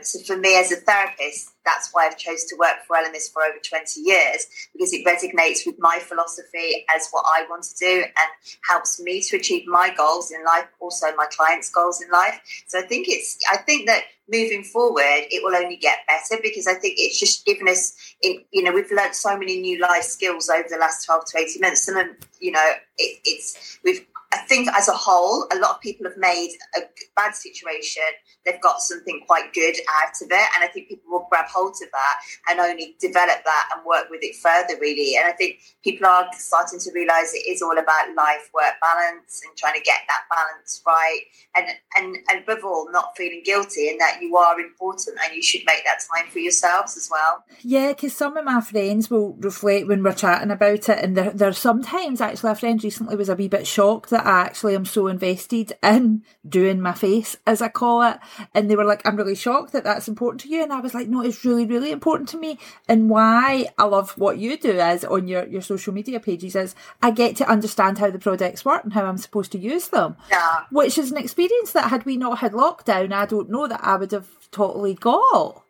so 0.00 0.20
for 0.20 0.36
me 0.36 0.56
as 0.56 0.70
a 0.70 0.76
therapist, 0.76 1.50
that's 1.64 1.90
why 1.92 2.06
I've 2.06 2.16
chose 2.16 2.44
to 2.44 2.56
work 2.56 2.76
for 2.86 2.96
Elemis 2.96 3.32
for 3.32 3.42
over 3.42 3.58
20 3.58 4.00
years 4.00 4.46
because 4.72 4.92
it 4.92 5.04
resonates 5.04 5.66
with 5.66 5.74
my 5.80 5.98
philosophy 5.98 6.84
as 6.94 7.08
what 7.10 7.24
I 7.26 7.44
want 7.50 7.64
to 7.64 7.74
do 7.76 8.04
and 8.04 8.30
helps 8.68 9.00
me 9.00 9.20
to 9.22 9.36
achieve 9.36 9.66
my 9.66 9.92
goals 9.96 10.30
in 10.30 10.44
life, 10.44 10.66
also 10.78 11.06
my 11.16 11.26
clients' 11.36 11.68
goals 11.68 12.00
in 12.00 12.08
life. 12.12 12.40
So 12.68 12.78
I 12.78 12.82
think 12.82 13.08
it's 13.08 13.36
I 13.50 13.56
think 13.56 13.88
that 13.88 14.04
moving 14.30 14.62
forward 14.62 15.02
it 15.02 15.42
will 15.42 15.56
only 15.56 15.76
get 15.76 15.98
better 16.06 16.40
because 16.40 16.68
I 16.68 16.74
think 16.74 16.94
it's 16.96 17.18
just 17.18 17.44
given 17.44 17.68
us 17.68 17.94
in, 18.22 18.40
you 18.52 18.62
know 18.62 18.72
we've 18.72 18.90
learned 18.92 19.16
so 19.16 19.36
many 19.36 19.60
new 19.60 19.80
life 19.80 20.04
skills 20.04 20.48
over 20.48 20.66
the 20.70 20.78
last 20.78 21.04
12 21.06 21.24
to 21.32 21.38
18 21.38 21.60
months. 21.60 21.84
Some 21.84 21.96
of 21.96 22.06
you 22.38 22.52
know 22.52 22.72
it, 22.98 23.20
it's 23.24 23.80
we've 23.82 24.06
I 24.34 24.38
think 24.48 24.68
as 24.74 24.88
a 24.88 24.92
whole, 24.92 25.46
a 25.52 25.58
lot 25.58 25.76
of 25.76 25.80
people 25.80 26.06
have 26.06 26.18
made 26.18 26.50
a 26.76 26.80
bad 27.14 27.34
situation. 27.34 28.02
They've 28.44 28.60
got 28.60 28.80
something 28.80 29.22
quite 29.26 29.54
good 29.54 29.76
out 30.02 30.14
of 30.20 30.28
it. 30.28 30.48
And 30.54 30.64
I 30.64 30.68
think 30.72 30.88
people 30.88 31.10
will 31.10 31.26
grab 31.30 31.46
hold 31.46 31.76
of 31.82 31.90
that 31.92 32.20
and 32.50 32.58
only 32.58 32.96
develop 33.00 33.44
that 33.44 33.68
and 33.74 33.86
work 33.86 34.10
with 34.10 34.20
it 34.22 34.34
further, 34.36 34.78
really. 34.80 35.16
And 35.16 35.26
I 35.26 35.32
think 35.32 35.60
people 35.84 36.08
are 36.08 36.26
starting 36.32 36.80
to 36.80 36.90
realize 36.92 37.32
it 37.32 37.46
is 37.48 37.62
all 37.62 37.78
about 37.78 38.14
life 38.16 38.50
work 38.52 38.74
balance 38.80 39.40
and 39.46 39.56
trying 39.56 39.74
to 39.74 39.82
get 39.82 40.00
that 40.08 40.24
balance 40.28 40.82
right. 40.84 41.20
And, 41.56 41.66
and, 41.96 42.16
and 42.28 42.42
above 42.42 42.64
all, 42.64 42.90
not 42.90 43.16
feeling 43.16 43.42
guilty 43.44 43.88
and 43.88 44.00
that 44.00 44.20
you 44.20 44.36
are 44.36 44.58
important 44.58 45.16
and 45.24 45.34
you 45.34 45.42
should 45.42 45.62
make 45.64 45.84
that 45.84 46.00
time 46.12 46.28
for 46.28 46.40
yourselves 46.40 46.96
as 46.96 47.08
well. 47.08 47.44
Yeah, 47.62 47.88
because 47.88 48.16
some 48.16 48.36
of 48.36 48.44
my 48.44 48.60
friends 48.60 49.10
will 49.10 49.34
reflect 49.34 49.86
when 49.86 50.02
we're 50.02 50.12
chatting 50.12 50.50
about 50.50 50.88
it. 50.88 51.04
And 51.04 51.16
there, 51.16 51.30
there 51.30 51.52
sometimes, 51.52 52.20
actually, 52.20 52.50
a 52.50 52.56
friend 52.56 52.82
recently 52.82 53.14
was 53.14 53.28
a 53.28 53.36
wee 53.36 53.48
bit 53.48 53.66
shocked 53.66 54.10
that 54.10 54.23
I 54.24 54.42
actually 54.42 54.74
am 54.74 54.84
so 54.84 55.06
invested 55.06 55.72
in 55.82 56.22
doing 56.48 56.80
my 56.80 56.92
face, 56.92 57.36
as 57.46 57.60
I 57.60 57.68
call 57.68 58.02
it. 58.02 58.18
And 58.54 58.70
they 58.70 58.76
were 58.76 58.84
like, 58.84 59.06
I'm 59.06 59.16
really 59.16 59.34
shocked 59.34 59.72
that 59.72 59.84
that's 59.84 60.08
important 60.08 60.40
to 60.42 60.48
you. 60.48 60.62
And 60.62 60.72
I 60.72 60.80
was 60.80 60.94
like, 60.94 61.08
no, 61.08 61.20
it's 61.20 61.44
really, 61.44 61.66
really 61.66 61.90
important 61.90 62.28
to 62.30 62.38
me. 62.38 62.58
And 62.88 63.10
why 63.10 63.66
I 63.78 63.84
love 63.84 64.16
what 64.18 64.38
you 64.38 64.56
do 64.56 64.70
is 64.70 65.04
on 65.04 65.28
your, 65.28 65.46
your 65.46 65.62
social 65.62 65.92
media 65.92 66.20
pages 66.20 66.56
is 66.56 66.74
I 67.02 67.10
get 67.10 67.36
to 67.36 67.48
understand 67.48 67.98
how 67.98 68.10
the 68.10 68.18
products 68.18 68.64
work 68.64 68.84
and 68.84 68.92
how 68.92 69.04
I'm 69.04 69.18
supposed 69.18 69.52
to 69.52 69.58
use 69.58 69.88
them. 69.88 70.16
Yeah. 70.30 70.64
Which 70.70 70.98
is 70.98 71.10
an 71.10 71.18
experience 71.18 71.72
that 71.72 71.90
had 71.90 72.04
we 72.04 72.16
not 72.16 72.38
had 72.38 72.52
lockdown, 72.52 73.12
I 73.12 73.26
don't 73.26 73.50
know 73.50 73.66
that 73.66 73.84
I 73.84 73.96
would 73.96 74.12
have 74.12 74.28
totally 74.50 74.94
got. 74.94 75.63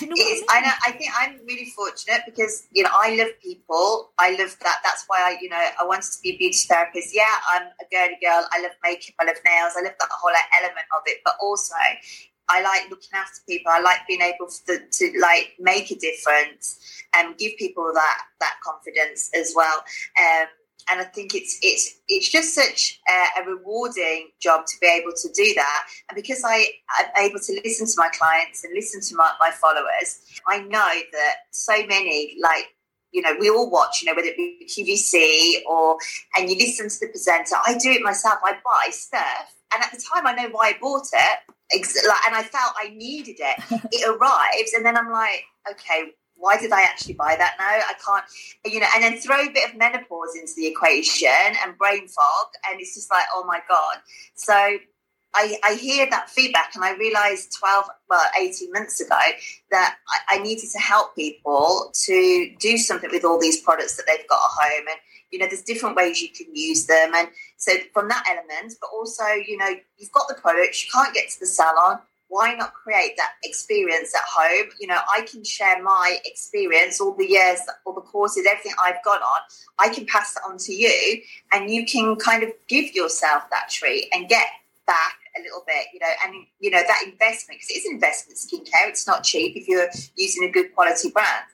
You 0.00 0.08
know 0.08 0.16
I, 0.50 0.60
know, 0.62 0.72
I 0.84 0.90
think 0.92 1.12
I'm 1.16 1.38
really 1.46 1.66
fortunate 1.66 2.22
because 2.26 2.66
you 2.72 2.82
know 2.82 2.90
I 2.92 3.14
love 3.14 3.28
people. 3.40 4.10
I 4.18 4.30
love 4.30 4.56
that. 4.62 4.80
That's 4.82 5.04
why 5.06 5.18
I 5.22 5.38
you 5.40 5.48
know 5.48 5.56
I 5.56 5.86
wanted 5.86 6.10
to 6.10 6.18
be 6.22 6.30
a 6.30 6.38
beauty 6.38 6.58
therapist. 6.68 7.14
Yeah, 7.14 7.30
I'm 7.52 7.68
a 7.80 7.86
girly 7.92 8.18
girl. 8.20 8.48
I 8.50 8.62
love 8.62 8.72
makeup. 8.82 9.14
I 9.20 9.26
love 9.26 9.36
nails. 9.44 9.74
I 9.78 9.82
love 9.82 9.94
that 9.98 10.08
whole 10.10 10.32
element 10.60 10.86
of 10.96 11.02
it. 11.06 11.18
But 11.24 11.34
also, 11.40 11.74
I 12.48 12.62
like 12.62 12.90
looking 12.90 13.14
after 13.14 13.40
people. 13.48 13.70
I 13.72 13.80
like 13.80 14.00
being 14.08 14.22
able 14.22 14.48
to, 14.66 14.78
to 14.90 15.12
like 15.20 15.54
make 15.60 15.90
a 15.90 15.96
difference 15.96 16.80
and 17.14 17.36
give 17.38 17.56
people 17.56 17.90
that 17.94 18.18
that 18.40 18.56
confidence 18.64 19.30
as 19.34 19.52
well. 19.54 19.84
Um, 20.20 20.46
and 20.90 21.00
I 21.00 21.04
think 21.04 21.34
it's 21.34 21.58
it's 21.62 21.98
it's 22.08 22.28
just 22.28 22.54
such 22.54 23.00
a, 23.08 23.40
a, 23.40 23.44
rewarding 23.44 24.30
job 24.40 24.66
to 24.66 24.76
be 24.80 24.86
able 24.86 25.12
to 25.16 25.28
do 25.32 25.54
that. 25.54 25.86
And 26.08 26.16
because 26.16 26.42
I 26.44 26.68
am 27.00 27.24
able 27.24 27.40
to 27.40 27.60
listen 27.64 27.86
to 27.86 27.94
my 27.96 28.08
clients 28.08 28.64
and 28.64 28.72
listen 28.74 29.00
to 29.00 29.16
my, 29.16 29.32
my 29.40 29.50
followers, 29.50 30.20
I 30.48 30.60
know 30.60 30.92
that 31.12 31.34
so 31.50 31.74
many 31.86 32.36
like 32.42 32.66
you 33.12 33.22
know 33.22 33.34
we 33.38 33.50
all 33.50 33.70
watch 33.70 34.02
you 34.02 34.06
know 34.06 34.14
whether 34.14 34.28
it 34.28 34.36
be 34.36 34.66
QVC 34.68 35.68
or 35.68 35.96
and 36.36 36.48
you 36.48 36.56
listen 36.56 36.88
to 36.88 37.00
the 37.00 37.08
presenter. 37.08 37.56
I 37.66 37.74
do 37.74 37.90
it 37.90 38.02
myself. 38.02 38.38
I 38.44 38.52
buy 38.52 38.90
stuff, 38.90 39.54
and 39.74 39.82
at 39.82 39.90
the 39.90 40.02
time 40.12 40.26
I 40.26 40.34
know 40.34 40.48
why 40.50 40.68
I 40.68 40.74
bought 40.80 41.08
it. 41.12 41.38
And 41.68 42.34
I 42.34 42.44
felt 42.44 42.74
I 42.80 42.90
needed 42.90 43.38
it. 43.40 43.82
It 43.92 44.08
arrives, 44.08 44.72
and 44.72 44.86
then 44.86 44.96
I'm 44.96 45.10
like, 45.10 45.42
okay, 45.68 46.12
why 46.36 46.58
did 46.58 46.72
I 46.72 46.82
actually 46.82 47.14
buy 47.14 47.36
that 47.36 47.56
now? 47.58 47.66
I 47.66 47.94
can't, 48.04 48.24
you 48.64 48.80
know, 48.80 48.86
and 48.94 49.02
then 49.02 49.18
throw 49.18 49.40
a 49.42 49.50
bit 49.50 49.70
of 49.70 49.76
menopause 49.76 50.36
into 50.36 50.52
the 50.56 50.66
equation 50.66 51.28
and 51.64 51.76
brain 51.78 52.08
fog, 52.08 52.46
and 52.68 52.80
it's 52.80 52.94
just 52.94 53.10
like, 53.10 53.24
oh 53.34 53.44
my 53.46 53.60
God. 53.68 53.96
So 54.34 54.54
I, 55.34 55.58
I 55.64 55.74
hear 55.74 56.08
that 56.10 56.30
feedback, 56.30 56.74
and 56.74 56.84
I 56.84 56.94
realized 56.96 57.54
12, 57.58 57.84
well, 58.08 58.24
18 58.40 58.72
months 58.72 59.00
ago 59.00 59.18
that 59.70 59.96
I, 60.08 60.36
I 60.36 60.42
needed 60.42 60.70
to 60.72 60.78
help 60.78 61.14
people 61.14 61.90
to 62.04 62.54
do 62.58 62.78
something 62.78 63.10
with 63.10 63.24
all 63.24 63.38
these 63.38 63.60
products 63.60 63.96
that 63.96 64.04
they've 64.06 64.26
got 64.28 64.36
at 64.36 64.64
home. 64.64 64.86
And, 64.88 64.98
you 65.30 65.38
know, 65.38 65.46
there's 65.46 65.62
different 65.62 65.96
ways 65.96 66.22
you 66.22 66.30
can 66.30 66.54
use 66.54 66.86
them. 66.86 67.12
And 67.14 67.28
so 67.56 67.72
from 67.92 68.08
that 68.08 68.24
element, 68.30 68.74
but 68.80 68.88
also, 68.94 69.24
you 69.24 69.58
know, 69.58 69.74
you've 69.98 70.12
got 70.12 70.28
the 70.28 70.34
products, 70.34 70.84
you 70.84 70.90
can't 70.92 71.12
get 71.12 71.28
to 71.30 71.40
the 71.40 71.46
salon 71.46 71.98
why 72.28 72.54
not 72.54 72.74
create 72.74 73.16
that 73.16 73.32
experience 73.44 74.14
at 74.14 74.24
home? 74.28 74.70
You 74.80 74.88
know, 74.88 74.98
I 75.14 75.22
can 75.22 75.44
share 75.44 75.82
my 75.82 76.18
experience, 76.24 77.00
all 77.00 77.14
the 77.14 77.26
years, 77.26 77.60
all 77.84 77.92
the 77.92 78.00
courses, 78.00 78.46
everything 78.46 78.72
I've 78.80 79.02
gone 79.04 79.22
on. 79.22 79.40
I 79.78 79.88
can 79.88 80.06
pass 80.06 80.34
that 80.34 80.42
on 80.46 80.58
to 80.58 80.72
you, 80.72 81.22
and 81.52 81.70
you 81.70 81.86
can 81.86 82.16
kind 82.16 82.42
of 82.42 82.50
give 82.68 82.94
yourself 82.94 83.44
that 83.50 83.68
treat 83.70 84.08
and 84.12 84.28
get 84.28 84.46
back 84.86 85.18
a 85.38 85.42
little 85.42 85.62
bit, 85.66 85.86
you 85.92 86.00
know, 86.00 86.12
and 86.24 86.46
you 86.60 86.70
know 86.70 86.82
that 86.82 87.02
investment 87.04 87.60
because 87.60 87.70
it 87.70 87.78
is 87.78 87.86
an 87.86 87.94
investment 87.94 88.38
skincare. 88.38 88.88
It's 88.88 89.06
not 89.06 89.24
cheap 89.24 89.56
if 89.56 89.68
you're 89.68 89.88
using 90.16 90.48
a 90.48 90.50
good 90.50 90.74
quality 90.74 91.10
brand 91.10 91.44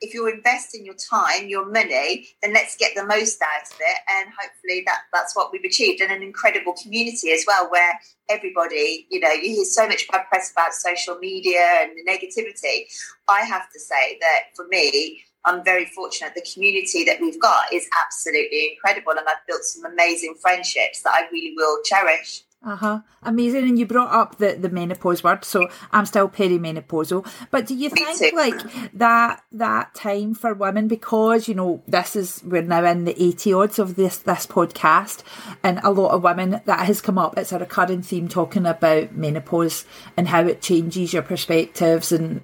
if 0.00 0.14
you're 0.14 0.30
investing 0.34 0.84
your 0.84 0.94
time, 0.94 1.48
your 1.48 1.70
money, 1.70 2.28
then 2.42 2.52
let's 2.52 2.76
get 2.76 2.94
the 2.94 3.04
most 3.04 3.40
out 3.42 3.70
of 3.70 3.76
it. 3.80 3.98
And 4.16 4.28
hopefully 4.28 4.82
that 4.86 5.00
that's 5.12 5.36
what 5.36 5.52
we've 5.52 5.64
achieved. 5.64 6.00
And 6.00 6.10
an 6.12 6.22
incredible 6.22 6.74
community 6.82 7.32
as 7.32 7.44
well, 7.46 7.70
where 7.70 8.00
everybody, 8.28 9.06
you 9.10 9.20
know, 9.20 9.30
you 9.30 9.56
hear 9.56 9.64
so 9.64 9.86
much 9.86 10.08
bad 10.08 10.26
press 10.28 10.52
about 10.52 10.72
social 10.72 11.16
media 11.18 11.64
and 11.80 11.92
the 11.96 12.10
negativity. 12.10 12.84
I 13.28 13.42
have 13.42 13.70
to 13.72 13.80
say 13.80 14.18
that 14.20 14.44
for 14.56 14.66
me, 14.68 15.22
I'm 15.44 15.64
very 15.64 15.86
fortunate. 15.86 16.34
The 16.34 16.46
community 16.52 17.04
that 17.04 17.20
we've 17.20 17.40
got 17.40 17.72
is 17.72 17.88
absolutely 18.04 18.72
incredible. 18.72 19.12
And 19.12 19.28
I've 19.28 19.46
built 19.46 19.64
some 19.64 19.90
amazing 19.90 20.34
friendships 20.40 21.02
that 21.02 21.12
I 21.14 21.28
really 21.32 21.54
will 21.56 21.82
cherish. 21.82 22.42
Uh 22.62 22.76
huh. 22.76 23.00
Amazing. 23.22 23.64
And 23.64 23.78
you 23.78 23.86
brought 23.86 24.12
up 24.12 24.36
the, 24.36 24.52
the 24.52 24.68
menopause 24.68 25.24
word, 25.24 25.46
so 25.46 25.68
I'm 25.92 26.04
still 26.04 26.28
perimenopausal. 26.28 27.26
But 27.50 27.66
do 27.66 27.74
you 27.74 27.88
think 27.88 28.34
like 28.34 28.92
that 28.92 29.42
that 29.52 29.94
time 29.94 30.34
for 30.34 30.52
women 30.52 30.86
because 30.86 31.48
you 31.48 31.54
know 31.54 31.82
this 31.88 32.14
is 32.16 32.42
we're 32.44 32.60
now 32.60 32.84
in 32.84 33.06
the 33.06 33.22
eighty 33.22 33.54
odds 33.54 33.78
of 33.78 33.96
this 33.96 34.18
this 34.18 34.46
podcast, 34.46 35.22
and 35.62 35.80
a 35.82 35.90
lot 35.90 36.10
of 36.10 36.22
women 36.22 36.60
that 36.66 36.86
has 36.86 37.00
come 37.00 37.16
up. 37.16 37.38
It's 37.38 37.52
a 37.52 37.58
recurring 37.58 38.02
theme 38.02 38.28
talking 38.28 38.66
about 38.66 39.12
menopause 39.16 39.86
and 40.18 40.28
how 40.28 40.46
it 40.46 40.60
changes 40.60 41.14
your 41.14 41.22
perspectives 41.22 42.12
and 42.12 42.42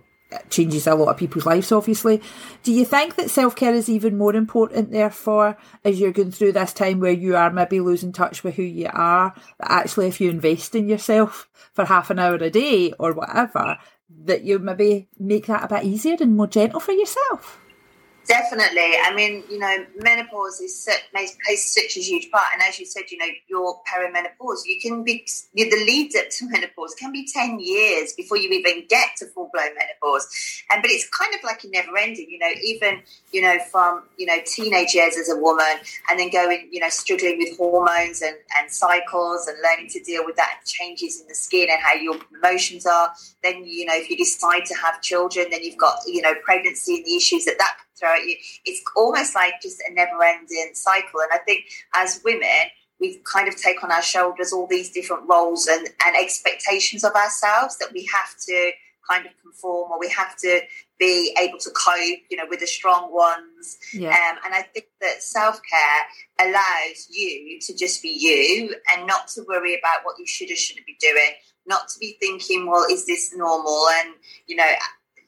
changes 0.50 0.86
a 0.86 0.94
lot 0.94 1.08
of 1.08 1.16
people's 1.16 1.46
lives, 1.46 1.72
obviously. 1.72 2.20
Do 2.62 2.72
you 2.72 2.84
think 2.84 3.16
that 3.16 3.30
self 3.30 3.54
care 3.56 3.74
is 3.74 3.88
even 3.88 4.18
more 4.18 4.34
important, 4.34 4.90
therefore, 4.90 5.56
as 5.84 6.00
you're 6.00 6.12
going 6.12 6.32
through 6.32 6.52
this 6.52 6.72
time 6.72 7.00
where 7.00 7.12
you 7.12 7.36
are 7.36 7.50
maybe 7.50 7.80
losing 7.80 8.12
touch 8.12 8.42
with 8.42 8.56
who 8.56 8.62
you 8.62 8.88
are? 8.92 9.34
That 9.58 9.70
actually, 9.70 10.08
if 10.08 10.20
you 10.20 10.30
invest 10.30 10.74
in 10.74 10.88
yourself 10.88 11.48
for 11.74 11.84
half 11.84 12.10
an 12.10 12.18
hour 12.18 12.34
a 12.34 12.50
day 12.50 12.92
or 12.98 13.12
whatever, 13.12 13.78
that 14.24 14.42
you 14.42 14.58
maybe 14.58 15.08
make 15.18 15.46
that 15.46 15.64
a 15.64 15.68
bit 15.68 15.84
easier 15.84 16.16
and 16.20 16.36
more 16.36 16.46
gentle 16.46 16.80
for 16.80 16.92
yourself? 16.92 17.60
Definitely. 18.26 18.94
I 19.04 19.12
mean, 19.14 19.44
you 19.48 19.58
know, 19.58 19.86
menopause 19.96 20.60
is 20.60 20.88
plays 21.12 21.64
such 21.64 21.96
a 21.96 22.00
huge 22.00 22.30
part. 22.30 22.46
And 22.52 22.62
as 22.62 22.78
you 22.78 22.86
said, 22.86 23.04
you 23.10 23.18
know, 23.18 23.26
your 23.48 23.80
perimenopause, 23.84 24.60
you 24.66 24.80
can 24.80 25.04
be, 25.04 25.26
the 25.54 25.70
lead 25.70 26.16
up 26.16 26.30
to 26.30 26.48
menopause 26.48 26.94
can 26.94 27.12
be 27.12 27.28
10 27.32 27.60
years 27.60 28.14
before 28.14 28.36
you 28.36 28.50
even 28.50 28.84
get 28.88 29.10
to 29.18 29.26
full 29.26 29.50
blown 29.52 29.70
menopause. 29.74 30.26
And, 30.70 30.82
but 30.82 30.90
it's 30.90 31.08
kind 31.10 31.34
of 31.34 31.40
like 31.44 31.62
a 31.64 31.68
never 31.68 31.96
ending, 31.96 32.28
you 32.28 32.38
know, 32.38 32.50
even, 32.64 33.02
you 33.32 33.42
know, 33.42 33.58
from, 33.70 34.04
you 34.16 34.26
know, 34.26 34.38
teenage 34.44 34.94
years 34.94 35.16
as 35.16 35.28
a 35.28 35.36
woman 35.36 35.76
and 36.10 36.18
then 36.18 36.30
going, 36.30 36.68
you 36.72 36.80
know, 36.80 36.88
struggling 36.88 37.38
with 37.38 37.56
hormones 37.56 38.22
and, 38.22 38.36
and 38.58 38.70
cycles 38.70 39.46
and 39.46 39.56
learning 39.62 39.88
to 39.90 40.02
deal 40.02 40.24
with 40.24 40.36
that 40.36 40.56
and 40.58 40.66
changes 40.66 41.20
in 41.20 41.28
the 41.28 41.34
skin 41.34 41.68
and 41.70 41.80
how 41.80 41.94
your 41.94 42.16
emotions 42.34 42.86
are. 42.86 43.12
Then, 43.44 43.64
you 43.64 43.84
know, 43.84 43.94
if 43.94 44.10
you 44.10 44.16
decide 44.16 44.64
to 44.66 44.74
have 44.74 45.00
children, 45.02 45.46
then 45.50 45.62
you've 45.62 45.78
got, 45.78 45.98
you 46.06 46.22
know, 46.22 46.34
pregnancy 46.44 46.96
and 46.96 47.04
the 47.04 47.14
issues 47.14 47.46
at 47.46 47.58
that 47.58 47.66
that 47.66 47.85
throughout 47.98 48.24
you. 48.24 48.36
It's 48.64 48.82
almost 48.96 49.34
like 49.34 49.54
just 49.62 49.82
a 49.88 49.92
never 49.92 50.22
ending 50.22 50.70
cycle. 50.74 51.20
And 51.20 51.30
I 51.32 51.38
think 51.38 51.64
as 51.94 52.20
women, 52.24 52.70
we 53.00 53.20
kind 53.30 53.48
of 53.48 53.56
take 53.56 53.84
on 53.84 53.92
our 53.92 54.02
shoulders 54.02 54.52
all 54.52 54.66
these 54.66 54.90
different 54.90 55.28
roles 55.28 55.66
and, 55.66 55.88
and 56.04 56.16
expectations 56.16 57.04
of 57.04 57.12
ourselves 57.12 57.76
that 57.78 57.92
we 57.92 58.08
have 58.12 58.34
to 58.46 58.72
kind 59.08 59.26
of 59.26 59.32
conform 59.42 59.90
or 59.92 60.00
we 60.00 60.08
have 60.08 60.36
to 60.36 60.60
be 60.98 61.36
able 61.40 61.58
to 61.58 61.70
cope, 61.70 62.20
you 62.30 62.36
know, 62.36 62.46
with 62.48 62.60
the 62.60 62.66
strong 62.66 63.12
ones. 63.14 63.76
Yeah. 63.92 64.08
Um, 64.08 64.38
and 64.44 64.54
I 64.54 64.62
think 64.62 64.86
that 65.00 65.22
self 65.22 65.60
care 65.68 66.48
allows 66.48 67.08
you 67.10 67.58
to 67.60 67.76
just 67.76 68.02
be 68.02 68.08
you 68.08 68.74
and 68.94 69.06
not 69.06 69.28
to 69.28 69.44
worry 69.46 69.78
about 69.78 70.04
what 70.04 70.18
you 70.18 70.26
should 70.26 70.50
or 70.50 70.56
shouldn't 70.56 70.86
be 70.86 70.96
doing, 71.00 71.32
not 71.66 71.88
to 71.88 71.98
be 71.98 72.16
thinking, 72.20 72.66
well, 72.66 72.84
is 72.90 73.06
this 73.06 73.34
normal? 73.36 73.86
And, 74.00 74.14
you 74.46 74.56
know, 74.56 74.72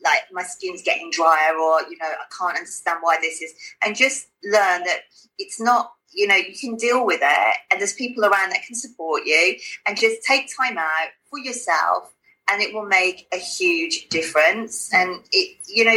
like 0.02 0.22
my 0.32 0.42
skin's 0.42 0.82
getting 0.82 1.10
drier 1.10 1.54
or, 1.54 1.82
you 1.82 1.96
know, 2.00 2.06
I 2.06 2.26
can't 2.36 2.56
understand 2.56 2.98
why 3.02 3.18
this 3.20 3.42
is. 3.42 3.54
And 3.84 3.96
just 3.96 4.28
learn 4.44 4.84
that 4.84 5.00
it's 5.38 5.60
not 5.60 5.92
you 6.10 6.26
know 6.26 6.34
you 6.34 6.54
can 6.58 6.74
deal 6.74 7.04
with 7.04 7.20
it 7.22 7.56
and 7.70 7.78
there's 7.78 7.92
people 7.92 8.24
around 8.24 8.48
that 8.50 8.62
can 8.66 8.74
support 8.74 9.24
you 9.26 9.56
and 9.84 9.94
just 9.94 10.22
take 10.22 10.48
time 10.56 10.78
out 10.78 11.08
for 11.28 11.38
yourself 11.38 12.14
and 12.50 12.62
it 12.62 12.74
will 12.74 12.86
make 12.86 13.28
a 13.32 13.36
huge 13.36 14.08
difference. 14.08 14.92
And 14.92 15.22
it, 15.32 15.58
you 15.66 15.84
know, 15.84 15.96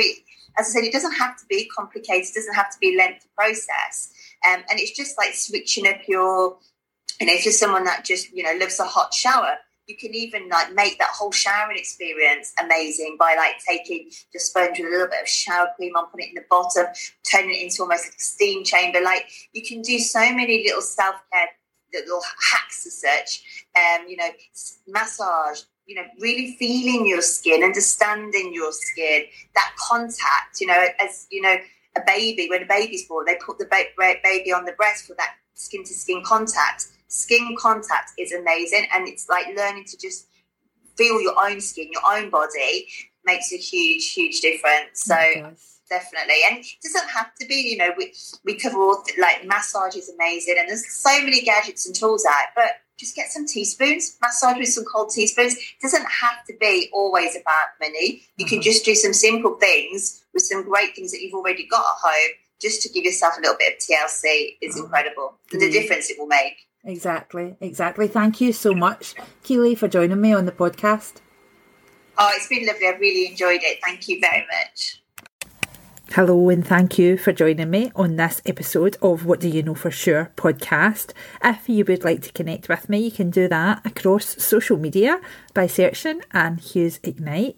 as 0.58 0.68
I 0.68 0.70
said, 0.70 0.84
it 0.84 0.92
doesn't 0.92 1.14
have 1.14 1.38
to 1.38 1.46
be 1.48 1.66
complicated. 1.66 2.30
It 2.30 2.36
doesn't 2.36 2.54
have 2.54 2.70
to 2.72 2.80
be 2.80 2.96
a 2.96 2.98
lengthy 2.98 3.30
process. 3.36 4.12
Um, 4.48 4.64
and 4.70 4.80
it's 4.80 4.96
just 4.96 5.18
like 5.18 5.34
switching 5.34 5.88
up 5.88 6.08
your, 6.08 6.58
you 7.20 7.28
know, 7.28 7.34
if 7.34 7.46
you're 7.46 7.54
someone 7.54 7.86
that 7.86 8.04
just, 8.04 8.32
you 8.32 8.44
know, 8.44 8.54
loves 8.60 8.80
a 8.80 8.84
hot 8.84 9.14
shower, 9.14 9.56
you 9.88 9.98
can 9.98 10.14
even 10.14 10.48
like 10.50 10.74
make 10.74 10.98
that 11.00 11.10
whole 11.14 11.32
showering 11.32 11.78
experience 11.78 12.54
amazing 12.64 13.18
by 13.20 13.36
like 13.36 13.56
taking 13.68 14.10
your 14.34 14.40
sponge 14.40 14.80
with 14.80 14.88
a 14.88 14.92
little 14.92 15.08
bit 15.08 15.22
of 15.22 15.28
shower 15.28 15.68
cream 15.76 15.96
on, 15.96 16.08
putting 16.08 16.28
it 16.28 16.30
in 16.30 16.36
the 16.36 16.46
bottom, 16.50 16.86
turning 17.30 17.52
it 17.52 17.64
into 17.64 17.82
almost 17.82 18.06
like 18.06 18.16
a 18.16 18.20
steam 18.20 18.64
chamber. 18.64 19.02
Like 19.02 19.30
you 19.54 19.64
can 19.64 19.82
do 19.82 20.00
so 20.00 20.20
many 20.20 20.64
little 20.66 20.82
self 20.82 21.16
care 21.32 21.48
little 21.94 22.22
hacks 22.52 22.86
as 22.86 23.02
such. 23.02 23.44
Um, 23.76 24.08
you 24.08 24.18
know, 24.18 24.30
massage, 24.88 25.62
you 25.86 25.96
know, 25.96 26.04
really 26.20 26.56
feeling 26.58 27.08
your 27.08 27.22
skin, 27.22 27.64
understanding 27.64 28.54
your 28.54 28.72
skin, 28.72 29.24
that 29.56 29.76
contact, 29.90 30.60
you 30.60 30.68
know, 30.68 30.86
as, 31.00 31.28
you 31.32 31.42
know, 31.42 31.58
a 31.98 32.02
baby, 32.06 32.48
when 32.50 32.64
a 32.64 32.68
baby's 32.68 33.06
born, 33.08 33.26
they 33.26 33.36
put 33.46 33.58
the 33.58 33.66
ba- 33.66 34.16
baby 34.24 34.54
on 34.54 34.66
the 34.66 34.72
breast 34.74 35.08
for 35.08 35.16
that 35.16 35.36
skin 35.54 35.84
to 35.84 35.94
skin 35.94 36.24
contact. 36.26 36.88
Skin 37.12 37.58
contact 37.60 38.12
is 38.18 38.32
amazing. 38.32 38.88
And 38.94 39.06
it's 39.06 39.28
like 39.28 39.48
learning 39.56 39.84
to 39.88 39.98
just 39.98 40.28
feel 40.96 41.22
your 41.22 41.36
own 41.44 41.60
skin, 41.60 41.90
your 41.92 42.02
own 42.10 42.30
body 42.30 42.88
makes 43.26 43.52
a 43.52 43.58
huge, 43.58 44.14
huge 44.14 44.40
difference. 44.40 45.04
So, 45.04 45.16
definitely. 45.90 46.38
And 46.50 46.60
it 46.60 46.66
doesn't 46.82 47.10
have 47.10 47.36
to 47.36 47.46
be, 47.48 47.56
you 47.56 47.78
know, 47.78 47.92
we, 47.98 48.14
we 48.46 48.56
cover 48.56 48.78
all, 48.78 49.04
like, 49.20 49.46
massage 49.46 49.96
is 49.96 50.10
amazing. 50.10 50.56
And 50.58 50.70
there's 50.70 50.90
so 50.90 51.22
many 51.22 51.42
gadgets 51.42 51.86
and 51.86 51.94
tools 51.94 52.26
out. 52.26 52.48
But 52.56 52.72
just 52.98 53.14
get 53.14 53.30
some 53.30 53.46
teaspoons, 53.46 54.18
massage 54.22 54.58
with 54.58 54.70
some 54.70 54.86
cold 54.86 55.10
teaspoons. 55.10 55.56
It 55.56 55.82
doesn't 55.82 56.06
have 56.06 56.46
to 56.48 56.54
be 56.62 56.90
always 56.94 57.36
about 57.36 57.76
money. 57.82 58.22
You 58.38 58.46
can 58.46 58.60
mm-hmm. 58.60 58.64
just 58.64 58.86
do 58.86 58.96
some 58.96 59.14
simple 59.14 59.56
things 59.56 60.24
with 60.34 60.44
some 60.44 60.64
great 60.64 60.96
things 60.96 61.12
that 61.12 61.20
you've 61.22 61.34
already 61.34 61.68
got 61.68 61.80
at 61.80 62.10
home 62.10 62.32
just 62.62 62.84
to 62.84 62.90
give 62.90 63.04
yourself 63.04 63.34
a 63.38 63.42
little 63.42 63.58
bit 63.58 63.74
of 63.74 63.80
TLC 63.80 64.58
is 64.62 64.76
mm-hmm. 64.76 64.86
incredible. 64.86 65.36
The 65.52 65.70
difference 65.70 66.10
it 66.10 66.18
will 66.18 66.28
make. 66.28 66.68
Exactly, 66.84 67.56
exactly. 67.62 68.08
Thank 68.08 68.42
you 68.42 68.54
so 68.54 68.74
much, 68.74 69.14
Keely, 69.44 69.76
for 69.76 69.88
joining 69.88 70.20
me 70.20 70.34
on 70.34 70.46
the 70.46 70.52
podcast. 70.52 71.16
Oh, 72.18 72.32
it's 72.36 72.48
been 72.48 72.66
lovely. 72.66 72.88
I've 72.88 73.00
really 73.00 73.28
enjoyed 73.28 73.62
it. 73.64 73.80
Thank 73.84 74.08
you 74.08 74.20
very 74.20 74.46
much. 74.48 75.02
Hello, 76.14 76.50
and 76.50 76.68
thank 76.68 76.98
you 76.98 77.18
for 77.18 77.32
joining 77.32 77.70
me 77.70 77.90
on 77.96 78.18
this 78.18 78.42
episode 78.46 78.98
of 79.02 79.26
What 79.26 79.40
Do 79.40 79.48
You 79.48 79.64
Know 79.64 79.76
For 79.76 79.92
Sure 79.92 80.32
podcast. 80.36 81.14
If 81.42 81.70
you 81.70 81.86
would 81.86 82.04
like 82.04 82.22
to 82.24 82.34
connect 82.34 82.68
with 82.68 82.90
me, 82.90 83.00
you 83.00 83.12
can 83.12 83.30
do 83.30 83.48
that 83.48 83.86
across 83.86 84.44
social 84.44 84.76
media 84.76 85.22
by 85.54 85.68
searching 85.68 86.22
Anne 86.34 86.58
Hughes 86.58 87.00
Ignite. 87.04 87.56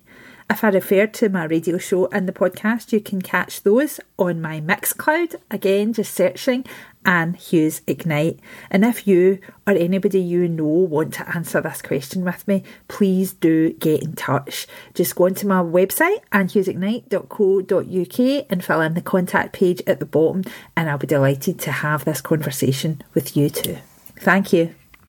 If 0.51 0.63
I 0.63 0.69
refer 0.69 1.07
to 1.07 1.29
my 1.29 1.45
radio 1.45 1.79
show 1.79 2.07
and 2.11 2.27
the 2.27 2.31
podcast, 2.33 2.91
you 2.91 2.99
can 2.99 3.23
catch 3.23 3.63
those 3.63 3.99
on 4.19 4.39
my 4.39 4.61
Mixcloud. 4.61 5.35
Again, 5.49 5.93
just 5.93 6.13
searching 6.13 6.63
Anne 7.05 7.33
Hughes 7.33 7.81
Ignite. 7.87 8.39
And 8.69 8.85
if 8.85 9.07
you 9.07 9.39
or 9.67 9.73
anybody 9.73 10.19
you 10.19 10.47
know 10.47 10.63
want 10.63 11.15
to 11.15 11.35
answer 11.35 11.59
this 11.61 11.81
question 11.81 12.23
with 12.23 12.47
me, 12.47 12.63
please 12.87 13.33
do 13.33 13.73
get 13.73 14.03
in 14.03 14.13
touch. 14.13 14.67
Just 14.93 15.15
go 15.15 15.25
onto 15.25 15.47
my 15.47 15.61
website, 15.61 16.19
annehughesignite.co.uk, 16.31 18.45
and 18.49 18.63
fill 18.63 18.81
in 18.81 18.93
the 18.93 19.01
contact 19.01 19.53
page 19.53 19.81
at 19.87 19.99
the 19.99 20.05
bottom, 20.05 20.43
and 20.75 20.89
I'll 20.89 20.97
be 20.97 21.07
delighted 21.07 21.59
to 21.59 21.71
have 21.71 22.03
this 22.05 22.21
conversation 22.21 23.01
with 23.13 23.37
you 23.37 23.49
too. 23.49 23.77
Thank 24.17 24.53
you. 24.53 24.75